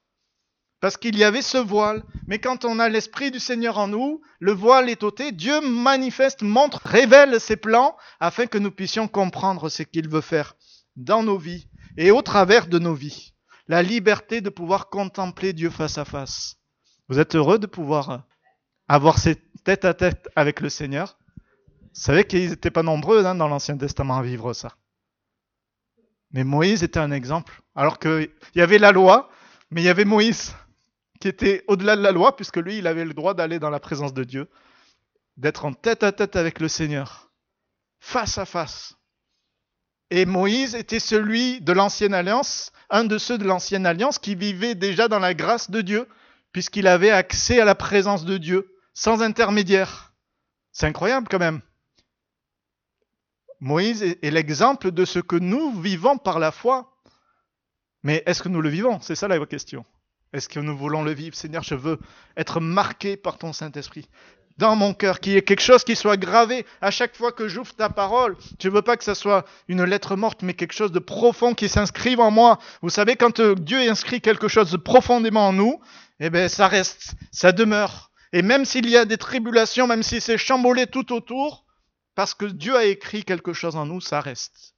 [0.85, 2.05] parce qu'il y avait ce voile.
[2.27, 6.43] Mais quand on a l'Esprit du Seigneur en nous, le voile est ôté, Dieu manifeste,
[6.43, 10.57] montre, révèle ses plans afin que nous puissions comprendre ce qu'il veut faire
[10.95, 13.33] dans nos vies et au travers de nos vies.
[13.67, 16.57] La liberté de pouvoir contempler Dieu face à face.
[17.09, 18.27] Vous êtes heureux de pouvoir
[18.87, 21.17] avoir cette tête à tête avec le Seigneur?
[21.81, 24.77] Vous savez qu'ils n'étaient pas nombreux hein, dans l'Ancien Testament à vivre ça.
[26.33, 27.63] Mais Moïse était un exemple.
[27.75, 29.31] Alors qu'il y avait la loi,
[29.71, 30.55] mais il y avait Moïse
[31.25, 33.81] qui était au-delà de la loi, puisque lui, il avait le droit d'aller dans la
[33.81, 34.47] présence de Dieu,
[35.39, 37.31] d'être en tête à tête avec le Seigneur,
[37.99, 38.97] face à face.
[40.11, 44.75] Et Moïse était celui de l'ancienne alliance, un de ceux de l'ancienne alliance qui vivait
[44.75, 46.07] déjà dans la grâce de Dieu,
[46.53, 50.13] puisqu'il avait accès à la présence de Dieu, sans intermédiaire.
[50.73, 51.63] C'est incroyable quand même.
[53.61, 57.01] Moïse est l'exemple de ce que nous vivons par la foi.
[58.03, 59.01] Mais est-ce que nous le vivons?
[59.01, 59.87] C'est ça la question.
[60.35, 61.99] Est-ce que nous voulons le vivre Seigneur, je veux
[62.37, 64.09] être marqué par ton Saint-Esprit
[64.59, 67.49] dans mon cœur, qu'il y ait quelque chose qui soit gravé à chaque fois que
[67.49, 68.37] j'ouvre ta parole.
[68.61, 71.69] Je veux pas que ce soit une lettre morte, mais quelque chose de profond qui
[71.69, 72.59] s'inscrive en moi.
[72.83, 75.81] Vous savez, quand euh, Dieu inscrit quelque chose de profondément en nous,
[76.21, 78.11] eh ben, ça reste, ça demeure.
[78.33, 81.65] Et même s'il y a des tribulations, même si c'est chamboulé tout autour,
[82.15, 84.75] parce que Dieu a écrit quelque chose en nous, ça reste.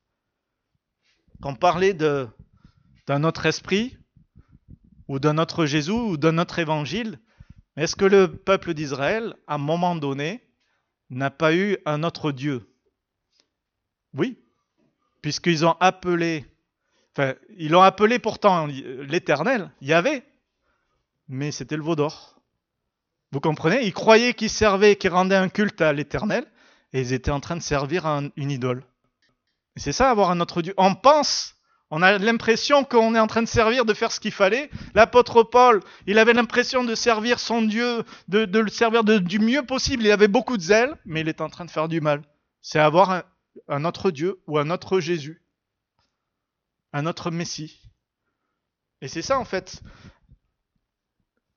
[1.42, 3.98] Quand on parlait d'un autre esprit,
[5.08, 7.18] ou d'un autre Jésus, ou d'un autre évangile,
[7.76, 10.42] est-ce que le peuple d'Israël, à un moment donné,
[11.10, 12.68] n'a pas eu un autre Dieu?
[14.14, 14.38] Oui,
[15.22, 16.46] puisqu'ils ont appelé,
[17.12, 20.24] enfin, ils l'ont appelé pourtant l'Éternel, il y avait,
[21.28, 22.40] mais c'était le veau d'or.
[23.32, 23.84] Vous comprenez?
[23.84, 26.46] Ils croyaient qu'ils servaient, qu'ils rendaient un culte à l'Éternel,
[26.92, 28.84] et ils étaient en train de servir une idole.
[29.76, 30.72] C'est ça, avoir un autre Dieu.
[30.78, 31.55] On pense
[31.90, 34.70] on a l'impression qu'on est en train de servir, de faire ce qu'il fallait.
[34.94, 40.04] L'apôtre Paul, il avait l'impression de servir son Dieu, de, le servir du mieux possible.
[40.04, 42.22] Il avait beaucoup de zèle, mais il est en train de faire du mal.
[42.60, 43.22] C'est avoir un,
[43.68, 45.42] un autre Dieu ou un autre Jésus,
[46.92, 47.80] un autre Messie.
[49.00, 49.80] Et c'est ça en fait.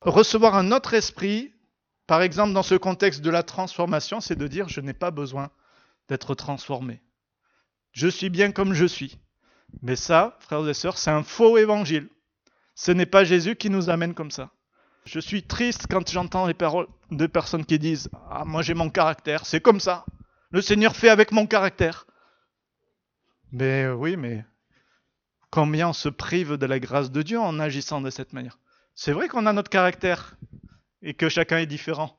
[0.02, 1.54] Recevoir un autre esprit,
[2.06, 5.50] par exemple dans ce contexte de la transformation, c'est de dire je n'ai pas besoin
[6.08, 7.02] d'être transformé.
[7.92, 9.20] Je suis bien comme je suis.
[9.82, 12.10] Mais ça, frères et sœurs, c'est un faux évangile.
[12.76, 14.52] Ce n'est pas Jésus qui nous amène comme ça.
[15.06, 18.90] Je suis triste quand j'entends les paroles de personnes qui disent Ah, moi j'ai mon
[18.90, 20.06] caractère, c'est comme ça.
[20.52, 22.06] Le Seigneur fait avec mon caractère.
[23.52, 24.46] Mais oui, mais
[25.50, 28.60] combien on se prive de la grâce de Dieu en agissant de cette manière?
[28.96, 30.36] C'est vrai qu'on a notre caractère
[31.02, 32.18] et que chacun est différent.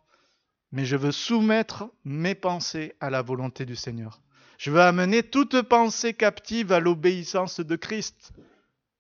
[0.73, 4.21] Mais je veux soumettre mes pensées à la volonté du Seigneur.
[4.61, 8.33] Je veux amener toute pensée captive à l'obéissance de Christ.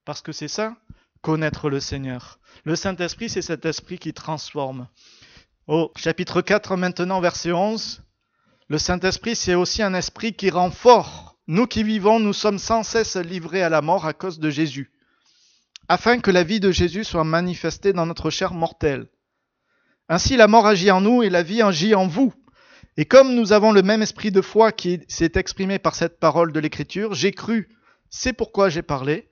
[0.07, 0.75] Parce que c'est ça,
[1.21, 2.39] connaître le Seigneur.
[2.65, 4.89] Le Saint-Esprit, c'est cet esprit qui transforme.
[5.67, 8.03] Au chapitre 4 maintenant, verset 11,
[8.69, 11.37] le Saint-Esprit, c'est aussi un esprit qui rend fort.
[11.47, 14.91] Nous qui vivons, nous sommes sans cesse livrés à la mort à cause de Jésus,
[15.89, 19.09] afin que la vie de Jésus soit manifestée dans notre chair mortelle.
[20.09, 22.33] Ainsi la mort agit en nous et la vie agit en vous.
[22.97, 26.53] Et comme nous avons le même esprit de foi qui s'est exprimé par cette parole
[26.53, 27.69] de l'Écriture, j'ai cru,
[28.11, 29.31] c'est pourquoi j'ai parlé.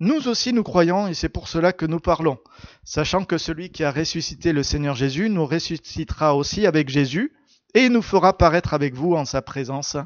[0.00, 2.38] Nous aussi nous croyons et c'est pour cela que nous parlons,
[2.84, 7.32] sachant que celui qui a ressuscité le Seigneur Jésus nous ressuscitera aussi avec Jésus
[7.74, 9.96] et nous fera paraître avec vous en sa présence.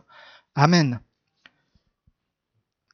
[0.54, 1.00] Amen.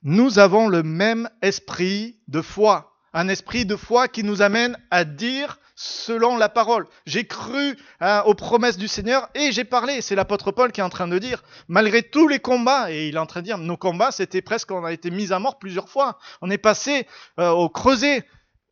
[0.03, 5.05] Nous avons le même esprit de foi, un esprit de foi qui nous amène à
[5.05, 6.87] dire selon la parole.
[7.07, 10.01] J'ai cru hein, aux promesses du Seigneur et j'ai parlé.
[10.01, 13.17] C'est l'apôtre Paul qui est en train de dire, malgré tous les combats, et il
[13.17, 15.59] est en train de dire, nos combats, c'était presque, on a été mis à mort
[15.59, 16.19] plusieurs fois.
[16.41, 17.07] On est passé
[17.41, 18.25] euh, au creuset.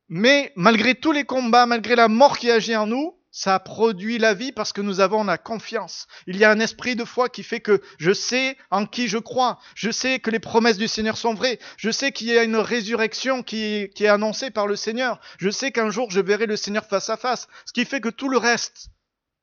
[0.09, 4.35] Mais malgré tous les combats, malgré la mort qui agit en nous, ça produit la
[4.35, 6.09] vie parce que nous avons la confiance.
[6.27, 9.19] Il y a un esprit de foi qui fait que je sais en qui je
[9.19, 9.59] crois.
[9.75, 11.61] Je sais que les promesses du Seigneur sont vraies.
[11.77, 15.21] Je sais qu'il y a une résurrection qui, est annoncée par le Seigneur.
[15.39, 17.47] Je sais qu'un jour je verrai le Seigneur face à face.
[17.67, 18.89] Ce qui fait que tout le reste,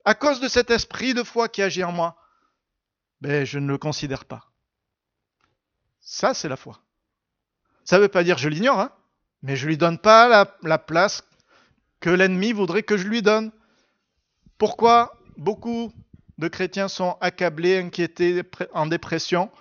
[0.03, 2.17] à cause de cet esprit de foi qui agit en moi,
[3.21, 4.51] ben, je ne le considère pas.
[6.01, 6.79] Ça, c'est la foi.
[7.85, 8.91] Ça ne veut pas dire je l'ignore, hein,
[9.43, 11.23] mais je lui donne pas la place
[12.01, 13.51] que l'ennemi voudrait que je lui donne.
[14.57, 15.91] Pourquoi beaucoup
[16.37, 18.41] de chrétiens sont accablés, inquiétés,
[18.73, 19.51] en dépression?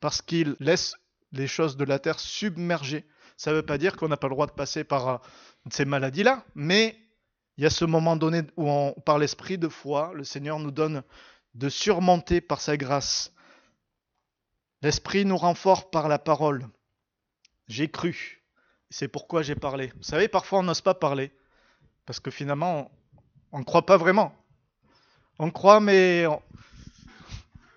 [0.00, 0.94] Parce qu'ils laissent
[1.32, 3.04] les choses de la terre submerger.
[3.36, 5.16] Ça ne veut pas dire qu'on n'a pas le droit de passer par euh,
[5.70, 6.96] ces maladies-là, mais
[7.56, 11.02] il y a ce moment donné où, par l'esprit de foi, le Seigneur nous donne
[11.54, 13.32] de surmonter par sa grâce.
[14.82, 16.68] L'esprit nous rend fort par la parole.
[17.66, 18.44] J'ai cru.
[18.90, 19.92] C'est pourquoi j'ai parlé.
[19.96, 21.32] Vous savez, parfois on n'ose pas parler.
[22.04, 22.90] Parce que finalement,
[23.56, 24.34] on ne croit pas vraiment.
[25.38, 26.26] On croit, mais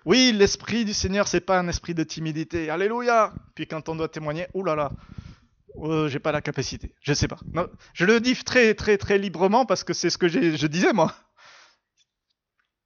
[0.04, 2.68] oui, l'esprit du Seigneur, c'est pas un esprit de timidité.
[2.68, 3.32] Alléluia.
[3.54, 4.92] Puis quand on doit témoigner, oulala,
[5.76, 6.94] euh, j'ai pas la capacité.
[7.00, 7.38] Je sais pas.
[7.94, 11.14] je le dis très très très librement parce que c'est ce que je disais moi.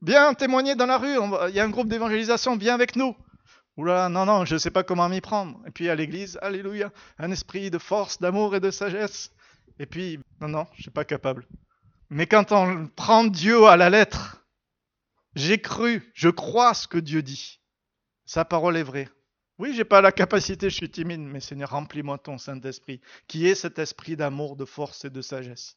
[0.00, 1.16] Viens témoigner dans la rue.
[1.48, 2.56] Il y a un groupe d'évangélisation.
[2.56, 3.16] Viens avec nous.
[3.76, 5.60] Oulala, non non, je sais pas comment m'y prendre.
[5.66, 9.32] Et puis à l'église, alléluia, un esprit de force, d'amour et de sagesse.
[9.80, 11.44] Et puis non non, je suis pas capable.
[12.10, 14.44] Mais quand on prend Dieu à la lettre,
[15.34, 17.60] j'ai cru, je crois ce que Dieu dit.
[18.24, 19.08] Sa parole est vraie.
[19.58, 23.54] Oui, j'ai pas la capacité, je suis timide, mais Seigneur, remplis-moi ton Saint-Esprit, qui est
[23.54, 25.76] cet esprit d'amour, de force et de sagesse.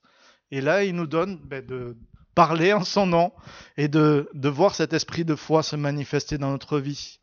[0.50, 1.96] Et là, il nous donne ben, de
[2.34, 3.34] parler en son nom
[3.76, 7.20] et de, de voir cet esprit de foi se manifester dans notre vie.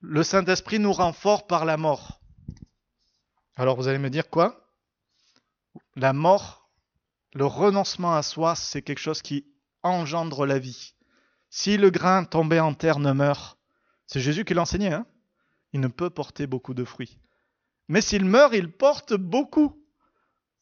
[0.00, 2.20] Le Saint-Esprit nous rend fort par la mort.
[3.56, 4.68] Alors vous allez me dire quoi?
[5.96, 6.63] La mort
[7.34, 9.44] le renoncement à soi, c'est quelque chose qui
[9.82, 10.94] engendre la vie.
[11.50, 13.58] Si le grain tombé en terre ne meurt,
[14.06, 15.06] c'est Jésus qui l'enseignait, hein
[15.72, 17.18] il ne peut porter beaucoup de fruits.
[17.88, 19.80] Mais s'il meurt, il porte beaucoup.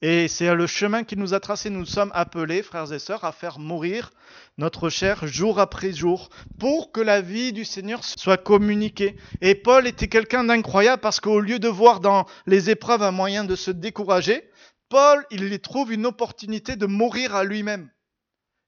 [0.01, 1.71] Et c'est le chemin qu'il nous a tracé.
[1.71, 4.11] Nous sommes appelés, frères et sœurs, à faire mourir
[4.59, 9.17] notre chair jour après jour pour que la vie du Seigneur soit communiquée.
[9.43, 13.45] Et Paul était quelqu'un d'incroyable parce qu'au lieu de voir dans les épreuves un moyen
[13.45, 14.51] de se décourager,
[14.93, 17.89] Paul, il y trouve une opportunité de mourir à lui-même.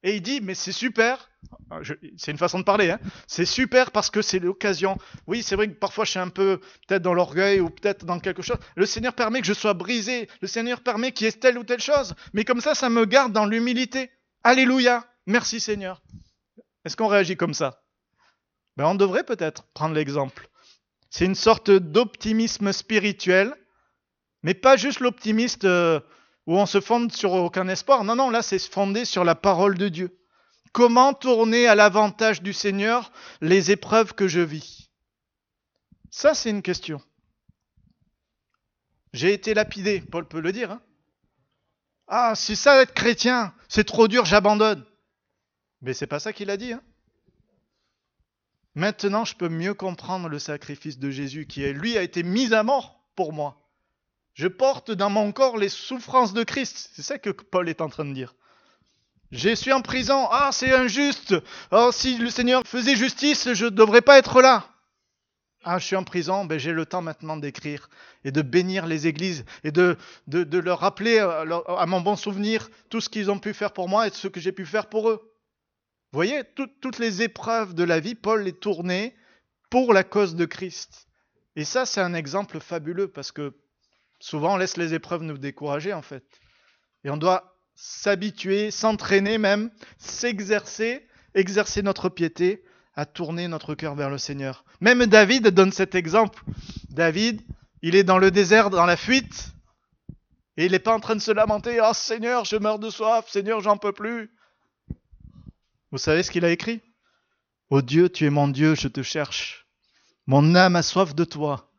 [0.03, 1.31] Et il dit, mais c'est super,
[2.17, 2.99] c'est une façon de parler, hein.
[3.27, 4.97] c'est super parce que c'est l'occasion.
[5.27, 8.21] Oui, c'est vrai que parfois je suis un peu peut-être dans l'orgueil ou peut-être dans
[8.21, 8.57] quelque chose.
[8.75, 11.63] Le Seigneur permet que je sois brisé, le Seigneur permet qu'il y ait telle ou
[11.63, 12.15] telle chose.
[12.33, 14.11] Mais comme ça, ça me garde dans l'humilité.
[14.45, 16.01] Alléluia, merci Seigneur.
[16.87, 17.83] Est-ce qu'on réagit comme ça?
[18.79, 20.49] Ben, On devrait peut-être prendre l'exemple.
[21.11, 23.55] C'est une sorte d'optimisme spirituel,
[24.45, 25.65] mais pas juste l'optimiste...
[25.65, 25.99] Euh,
[26.47, 28.05] où on se fonde sur aucun espoir.
[28.05, 30.19] Non, non, là c'est fondé sur la parole de Dieu.
[30.73, 34.91] Comment tourner à l'avantage du Seigneur les épreuves que je vis?
[36.11, 37.01] Ça c'est une question.
[39.13, 40.73] J'ai été lapidé, Paul peut le dire.
[40.73, 40.83] Hein.
[42.09, 44.85] ah, si ça être chrétien, c'est trop dur, j'abandonne.
[45.83, 46.73] Mais c'est pas ça qu'il a dit.
[46.73, 46.83] Hein.
[48.75, 52.65] Maintenant, je peux mieux comprendre le sacrifice de Jésus qui, lui, a été mis à
[52.65, 53.64] mort pour moi.
[54.35, 56.91] Je porte dans mon corps les souffrances de Christ.
[56.93, 58.35] C'est ça que Paul est en train de dire.
[59.31, 60.29] Je suis en prison.
[60.31, 61.35] Ah, c'est injuste.
[61.71, 64.69] Oh, si le Seigneur faisait justice, je ne devrais pas être là.
[65.65, 67.89] Ah, je suis en prison, ben, j'ai le temps maintenant d'écrire
[68.23, 72.69] et de bénir les églises et de, de, leur rappeler euh, à, mon bon souvenir
[72.91, 75.09] tout ce qu'ils ont pu faire pour moi et ce que j'ai pu faire pour
[75.09, 75.33] eux.
[76.13, 79.17] Vous voyez, toutes les épreuves de la vie, Paul les tournait
[79.71, 81.09] pour la cause de Christ.
[81.57, 83.55] Et ça, c'est un exemple fabuleux parce que
[84.25, 86.25] Souvent, on laisse les épreuves nous décourager, en fait.
[87.05, 94.09] Et on doit s'habituer, s'entraîner même, s'exercer, exercer notre piété à tourner notre cœur vers
[94.09, 94.65] le Seigneur.
[94.81, 96.43] Même David donne cet exemple.
[96.89, 97.43] David,
[97.83, 99.53] il est dans le désert, dans la fuite,
[100.57, 103.29] et il n'est pas en train de se lamenter, oh Seigneur, je meurs de soif,
[103.29, 104.31] Seigneur, j'en peux plus.
[105.91, 106.81] Vous savez ce qu'il a écrit
[107.69, 109.67] Ô oh Dieu, tu es mon Dieu, je te cherche.
[110.27, 111.74] Mon âme a soif de toi.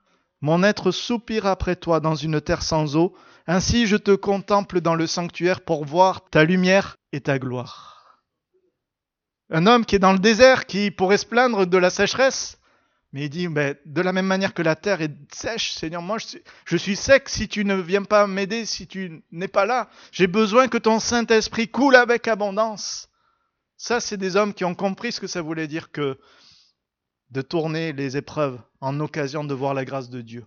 [0.46, 3.16] Mon être soupire après toi dans une terre sans eau.
[3.48, 8.22] Ainsi je te contemple dans le sanctuaire pour voir ta lumière et ta gloire.
[9.50, 12.60] Un homme qui est dans le désert, qui pourrait se plaindre de la sécheresse,
[13.12, 16.18] mais il dit, de la même manière que la terre est sèche, Seigneur, moi
[16.66, 19.90] je suis sec si tu ne viens pas m'aider, si tu n'es pas là.
[20.12, 23.10] J'ai besoin que ton Saint-Esprit coule avec abondance.
[23.78, 26.20] Ça, c'est des hommes qui ont compris ce que ça voulait dire que
[27.32, 30.46] de tourner les épreuves en occasion de voir la grâce de Dieu.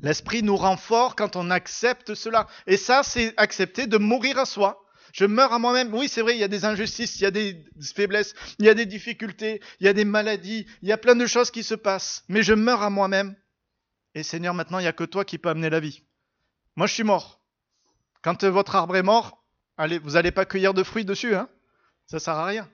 [0.00, 2.48] L'Esprit nous rend fort quand on accepte cela.
[2.66, 4.84] Et ça, c'est accepter de mourir à soi.
[5.12, 5.94] Je meurs à moi-même.
[5.94, 8.68] Oui, c'est vrai, il y a des injustices, il y a des faiblesses, il y
[8.68, 11.62] a des difficultés, il y a des maladies, il y a plein de choses qui
[11.62, 12.24] se passent.
[12.28, 13.36] Mais je meurs à moi-même.
[14.14, 16.02] Et Seigneur, maintenant, il n'y a que toi qui peux amener la vie.
[16.76, 17.40] Moi, je suis mort.
[18.22, 19.44] Quand votre arbre est mort,
[19.76, 21.34] allez, vous n'allez pas cueillir de fruits dessus.
[21.34, 21.48] Hein
[22.06, 22.68] ça sert à rien.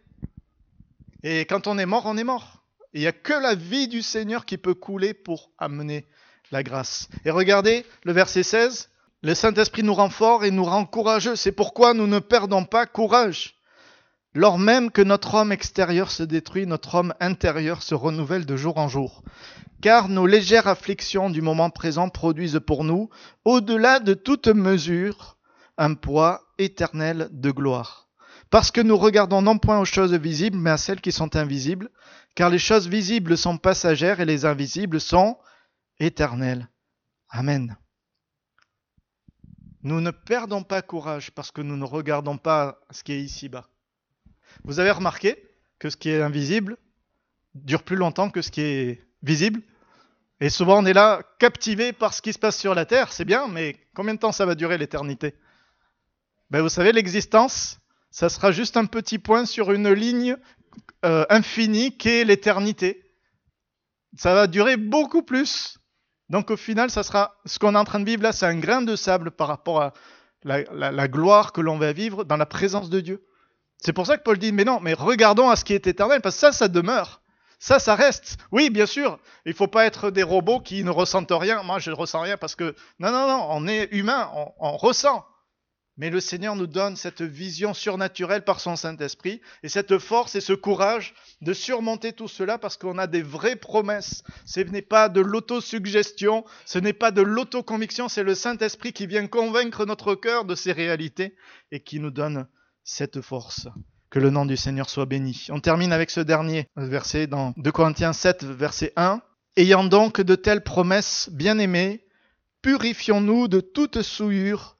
[1.22, 2.57] Et quand on est mort, on est mort.
[2.94, 6.06] Il n'y a que la vie du Seigneur qui peut couler pour amener
[6.50, 7.08] la grâce.
[7.24, 8.90] Et regardez le verset 16.
[9.22, 11.36] Le Saint-Esprit nous rend forts et nous rend courageux.
[11.36, 13.56] C'est pourquoi nous ne perdons pas courage.
[14.34, 18.78] Lors même que notre homme extérieur se détruit, notre homme intérieur se renouvelle de jour
[18.78, 19.22] en jour.
[19.80, 23.10] Car nos légères afflictions du moment présent produisent pour nous,
[23.44, 25.36] au-delà de toute mesure,
[25.76, 28.08] un poids éternel de gloire.
[28.50, 31.90] Parce que nous regardons non point aux choses visibles, mais à celles qui sont invisibles,
[32.38, 35.36] car les choses visibles sont passagères et les invisibles sont
[35.98, 36.68] éternelles.
[37.30, 37.76] Amen.
[39.82, 43.68] Nous ne perdons pas courage parce que nous ne regardons pas ce qui est ici-bas.
[44.62, 46.76] Vous avez remarqué que ce qui est invisible
[47.56, 49.60] dure plus longtemps que ce qui est visible?
[50.38, 53.24] Et souvent on est là captivé par ce qui se passe sur la Terre, c'est
[53.24, 55.34] bien, mais combien de temps ça va durer l'éternité?
[56.50, 57.80] Ben, Vous savez, l'existence,
[58.12, 60.36] ça sera juste un petit point sur une ligne
[61.04, 63.04] euh, infini qu'est l'éternité.
[64.16, 65.78] Ça va durer beaucoup plus.
[66.28, 68.58] Donc au final, ça sera ce qu'on est en train de vivre là, c'est un
[68.58, 69.92] grain de sable par rapport à
[70.42, 73.24] la, gloire que l'on va vivre dans la présence de Dieu.
[73.78, 76.20] C'est pour ça que Paul dit, mais non, mais regardons à ce qui est éternel,
[76.20, 77.22] parce que ça, ça demeure.
[77.60, 78.36] Ça, ça reste.
[78.52, 81.62] Oui, bien sûr, il ne faut pas être des robots qui ne ressentent rien.
[81.62, 82.74] Moi, je ne ressens rien parce que...
[82.98, 85.24] Non, non, non, on est humain, on ressent.
[85.98, 90.40] Mais le Seigneur nous donne cette vision surnaturelle par son Saint-Esprit et cette force et
[90.40, 94.22] ce courage de surmonter tout cela parce qu'on a des vraies promesses.
[94.46, 99.26] Ce n'est pas de l'autosuggestion, ce n'est pas de l'autoconviction, c'est le Saint-Esprit qui vient
[99.26, 101.34] convaincre notre cœur de ces réalités
[101.72, 102.46] et qui nous donne
[102.84, 103.66] cette force.
[104.08, 105.48] Que le nom du Seigneur soit béni.
[105.50, 109.20] On termine avec ce dernier verset dans 2 Corinthiens 7, verset 1.
[109.56, 112.06] Ayant donc de telles promesses, bien-aimés,
[112.62, 114.77] purifions-nous de toute souillure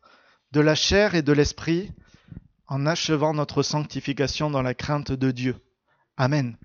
[0.52, 1.92] de la chair et de l'esprit,
[2.66, 5.56] en achevant notre sanctification dans la crainte de Dieu.
[6.16, 6.56] Amen.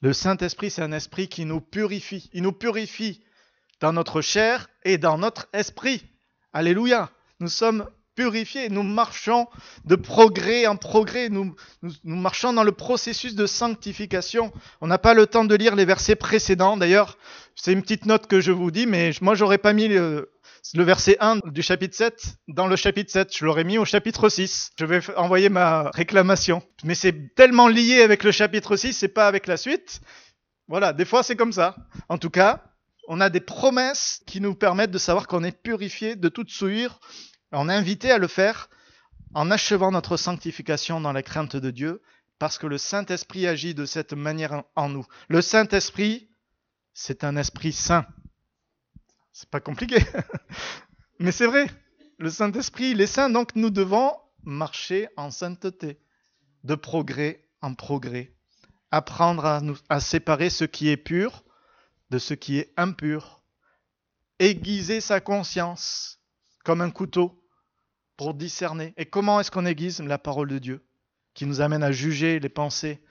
[0.00, 2.30] Le Saint-Esprit, c'est un esprit qui nous purifie.
[2.32, 3.22] Il nous purifie
[3.80, 6.04] dans notre chair et dans notre esprit.
[6.52, 7.10] Alléluia.
[7.40, 8.68] Nous sommes purifiés.
[8.68, 9.46] Nous marchons
[9.84, 11.28] de progrès en progrès.
[11.28, 11.54] Nous,
[12.04, 14.52] marchons dans le processus de sanctification.
[14.80, 16.76] On n'a pas le temps de lire les versets précédents.
[16.76, 17.18] D'ailleurs,
[17.54, 19.88] c'est une petite note que je vous dis, mais moi, j'aurais pas mis
[20.74, 23.36] le verset 1 du chapitre 7 dans le chapitre 7.
[23.36, 24.72] Je l'aurais mis au chapitre 6.
[24.78, 26.62] Je vais envoyer ma réclamation.
[26.84, 30.00] Mais c'est tellement lié avec le chapitre 6, c'est pas avec la suite.
[30.68, 31.76] Voilà, des fois c'est comme ça.
[32.08, 32.64] En tout cas,
[33.08, 37.00] on a des promesses qui nous permettent de savoir qu'on est purifié de toute souillure.
[37.52, 38.68] On est invité à le faire
[39.34, 42.02] en achevant notre sanctification dans la crainte de Dieu,
[42.38, 45.06] parce que le Saint-Esprit agit de cette manière en nous.
[45.28, 46.30] Le Saint-Esprit,
[46.94, 48.06] c'est un esprit saint.
[49.32, 49.98] C'est pas compliqué.
[51.18, 51.66] Mais c'est vrai.
[52.18, 54.12] Le Saint-Esprit, il est saint, donc nous devons
[54.42, 56.00] marcher en sainteté,
[56.64, 58.34] de progrès en progrès.
[58.90, 61.44] Apprendre à, nous, à séparer ce qui est pur
[62.10, 63.42] de ce qui est impur.
[64.38, 66.20] Aiguiser sa conscience
[66.64, 67.42] comme un couteau
[68.16, 68.92] pour discerner.
[68.96, 70.84] Et comment est-ce qu'on aiguise la parole de Dieu
[71.34, 73.02] qui nous amène à juger les pensées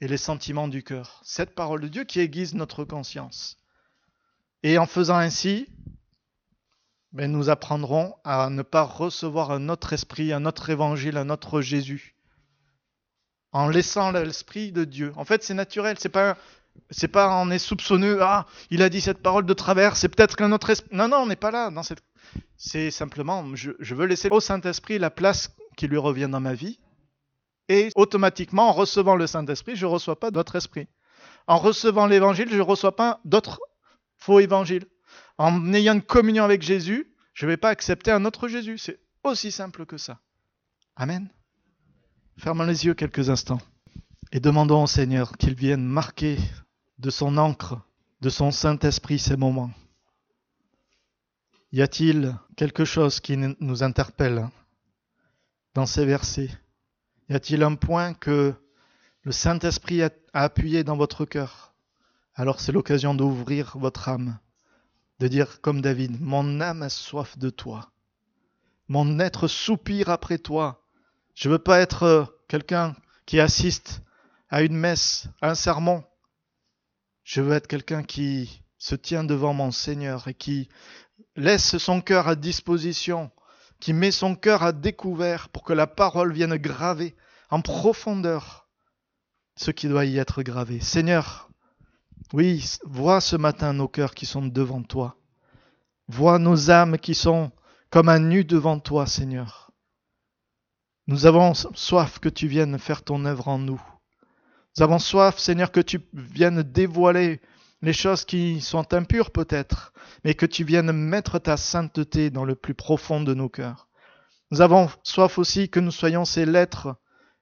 [0.00, 1.20] et les sentiments du cœur?
[1.24, 3.58] Cette parole de Dieu qui aiguise notre conscience.
[4.62, 5.68] Et en faisant ainsi,
[7.12, 11.60] ben, nous apprendrons à ne pas recevoir un autre esprit, un autre évangile, un autre
[11.60, 12.14] Jésus.
[13.52, 15.12] En laissant l'esprit de Dieu.
[15.16, 15.96] En fait, c'est naturel.
[15.98, 16.36] C'est pas,
[16.90, 18.18] c'est pas on est soupçonneux.
[18.20, 19.96] Ah, il a dit cette parole de travers.
[19.96, 20.90] C'est peut-être qu'un autre esprit.
[20.92, 21.70] Non, non, on n'est pas là.
[21.70, 22.02] Dans cette...
[22.58, 26.78] C'est simplement, je, veux laisser au Saint-Esprit la place qui lui revient dans ma vie.
[27.68, 30.88] Et automatiquement, en recevant le Saint-Esprit, je ne reçois pas d'autre esprit.
[31.46, 33.60] En recevant l'évangile, je ne reçois pas d'autre
[34.18, 34.86] faux évangile.
[35.38, 38.78] En ayant une communion avec Jésus, je ne vais pas accepter un autre Jésus.
[38.78, 40.20] C'est aussi simple que ça.
[40.96, 41.28] Amen.
[42.36, 43.60] Fermons les yeux quelques instants
[44.32, 46.38] et demandons au Seigneur qu'il vienne marquer
[46.98, 47.80] de son encre,
[48.20, 49.70] de son Saint-Esprit ces moments.
[51.72, 54.48] Y a-t-il quelque chose qui nous interpelle
[55.74, 56.50] dans ces versets?
[57.28, 58.54] Y a-t-il un point que
[59.22, 61.67] le Saint-Esprit a appuyé dans votre cœur?
[62.38, 64.38] Alors c'est l'occasion d'ouvrir votre âme,
[65.18, 67.90] de dire comme David, mon âme a soif de toi,
[68.86, 70.86] mon être soupire après toi.
[71.34, 72.94] Je ne veux pas être euh, quelqu'un
[73.26, 74.02] qui assiste
[74.50, 76.04] à une messe, à un sermon.
[77.24, 80.68] Je veux être quelqu'un qui se tient devant mon Seigneur et qui
[81.34, 83.32] laisse son cœur à disposition,
[83.80, 87.16] qui met son cœur à découvert pour que la parole vienne graver
[87.50, 88.68] en profondeur
[89.56, 90.78] ce qui doit y être gravé.
[90.78, 91.47] Seigneur,
[92.32, 95.16] oui, vois ce matin nos cœurs qui sont devant toi.
[96.08, 97.50] Vois nos âmes qui sont
[97.90, 99.70] comme un nu devant toi, Seigneur.
[101.06, 103.80] Nous avons soif que tu viennes faire ton œuvre en nous.
[104.76, 107.40] Nous avons soif, Seigneur, que tu viennes dévoiler
[107.80, 109.92] les choses qui sont impures peut-être,
[110.24, 113.88] mais que tu viennes mettre ta sainteté dans le plus profond de nos cœurs.
[114.50, 116.96] Nous avons soif aussi que nous soyons ces lettres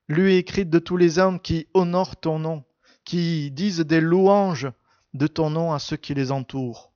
[0.09, 2.65] lues écrites de tous les hommes qui honorent ton nom,
[3.07, 4.69] qui disent des louanges
[5.15, 6.93] de ton nom à ceux qui les entourent.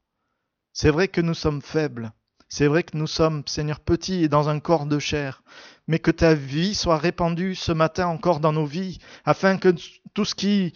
[0.74, 2.12] C'est vrai que nous sommes faibles,
[2.48, 5.42] c'est vrai que nous sommes, Seigneur, petits et dans un corps de chair,
[5.86, 9.72] mais que ta vie soit répandue ce matin encore dans nos vies, afin que
[10.12, 10.72] tout ce qui,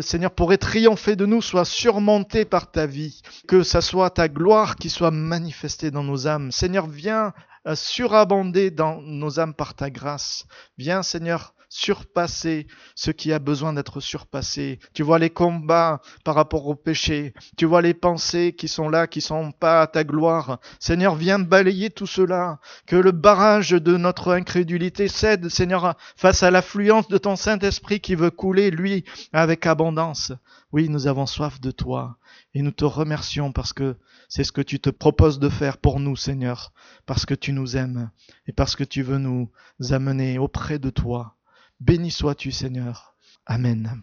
[0.00, 4.76] Seigneur, pourrait triompher de nous soit surmonté par ta vie, que ça soit ta gloire
[4.76, 6.50] qui soit manifestée dans nos âmes.
[6.50, 7.34] Seigneur, viens
[7.66, 10.46] euh, surabonder dans nos âmes par ta grâce.
[10.78, 12.66] Viens, Seigneur, surpasser
[12.96, 14.80] ce qui a besoin d'être surpassé.
[14.92, 17.32] Tu vois les combats par rapport au péché.
[17.56, 20.58] Tu vois les pensées qui sont là, qui sont pas à ta gloire.
[20.80, 22.58] Seigneur, viens balayer tout cela.
[22.86, 28.16] Que le barrage de notre incrédulité cède, Seigneur, face à l'affluence de ton Saint-Esprit qui
[28.16, 30.32] veut couler, lui, avec abondance.
[30.72, 32.18] Oui, nous avons soif de toi.
[32.52, 33.96] Et nous te remercions parce que
[34.28, 36.72] c'est ce que tu te proposes de faire pour nous, Seigneur,
[37.06, 38.10] parce que tu nous aimes
[38.48, 39.50] et parce que tu veux nous
[39.90, 41.36] amener auprès de toi.
[41.80, 43.14] Béni sois-tu, Seigneur.
[43.46, 44.02] Amen.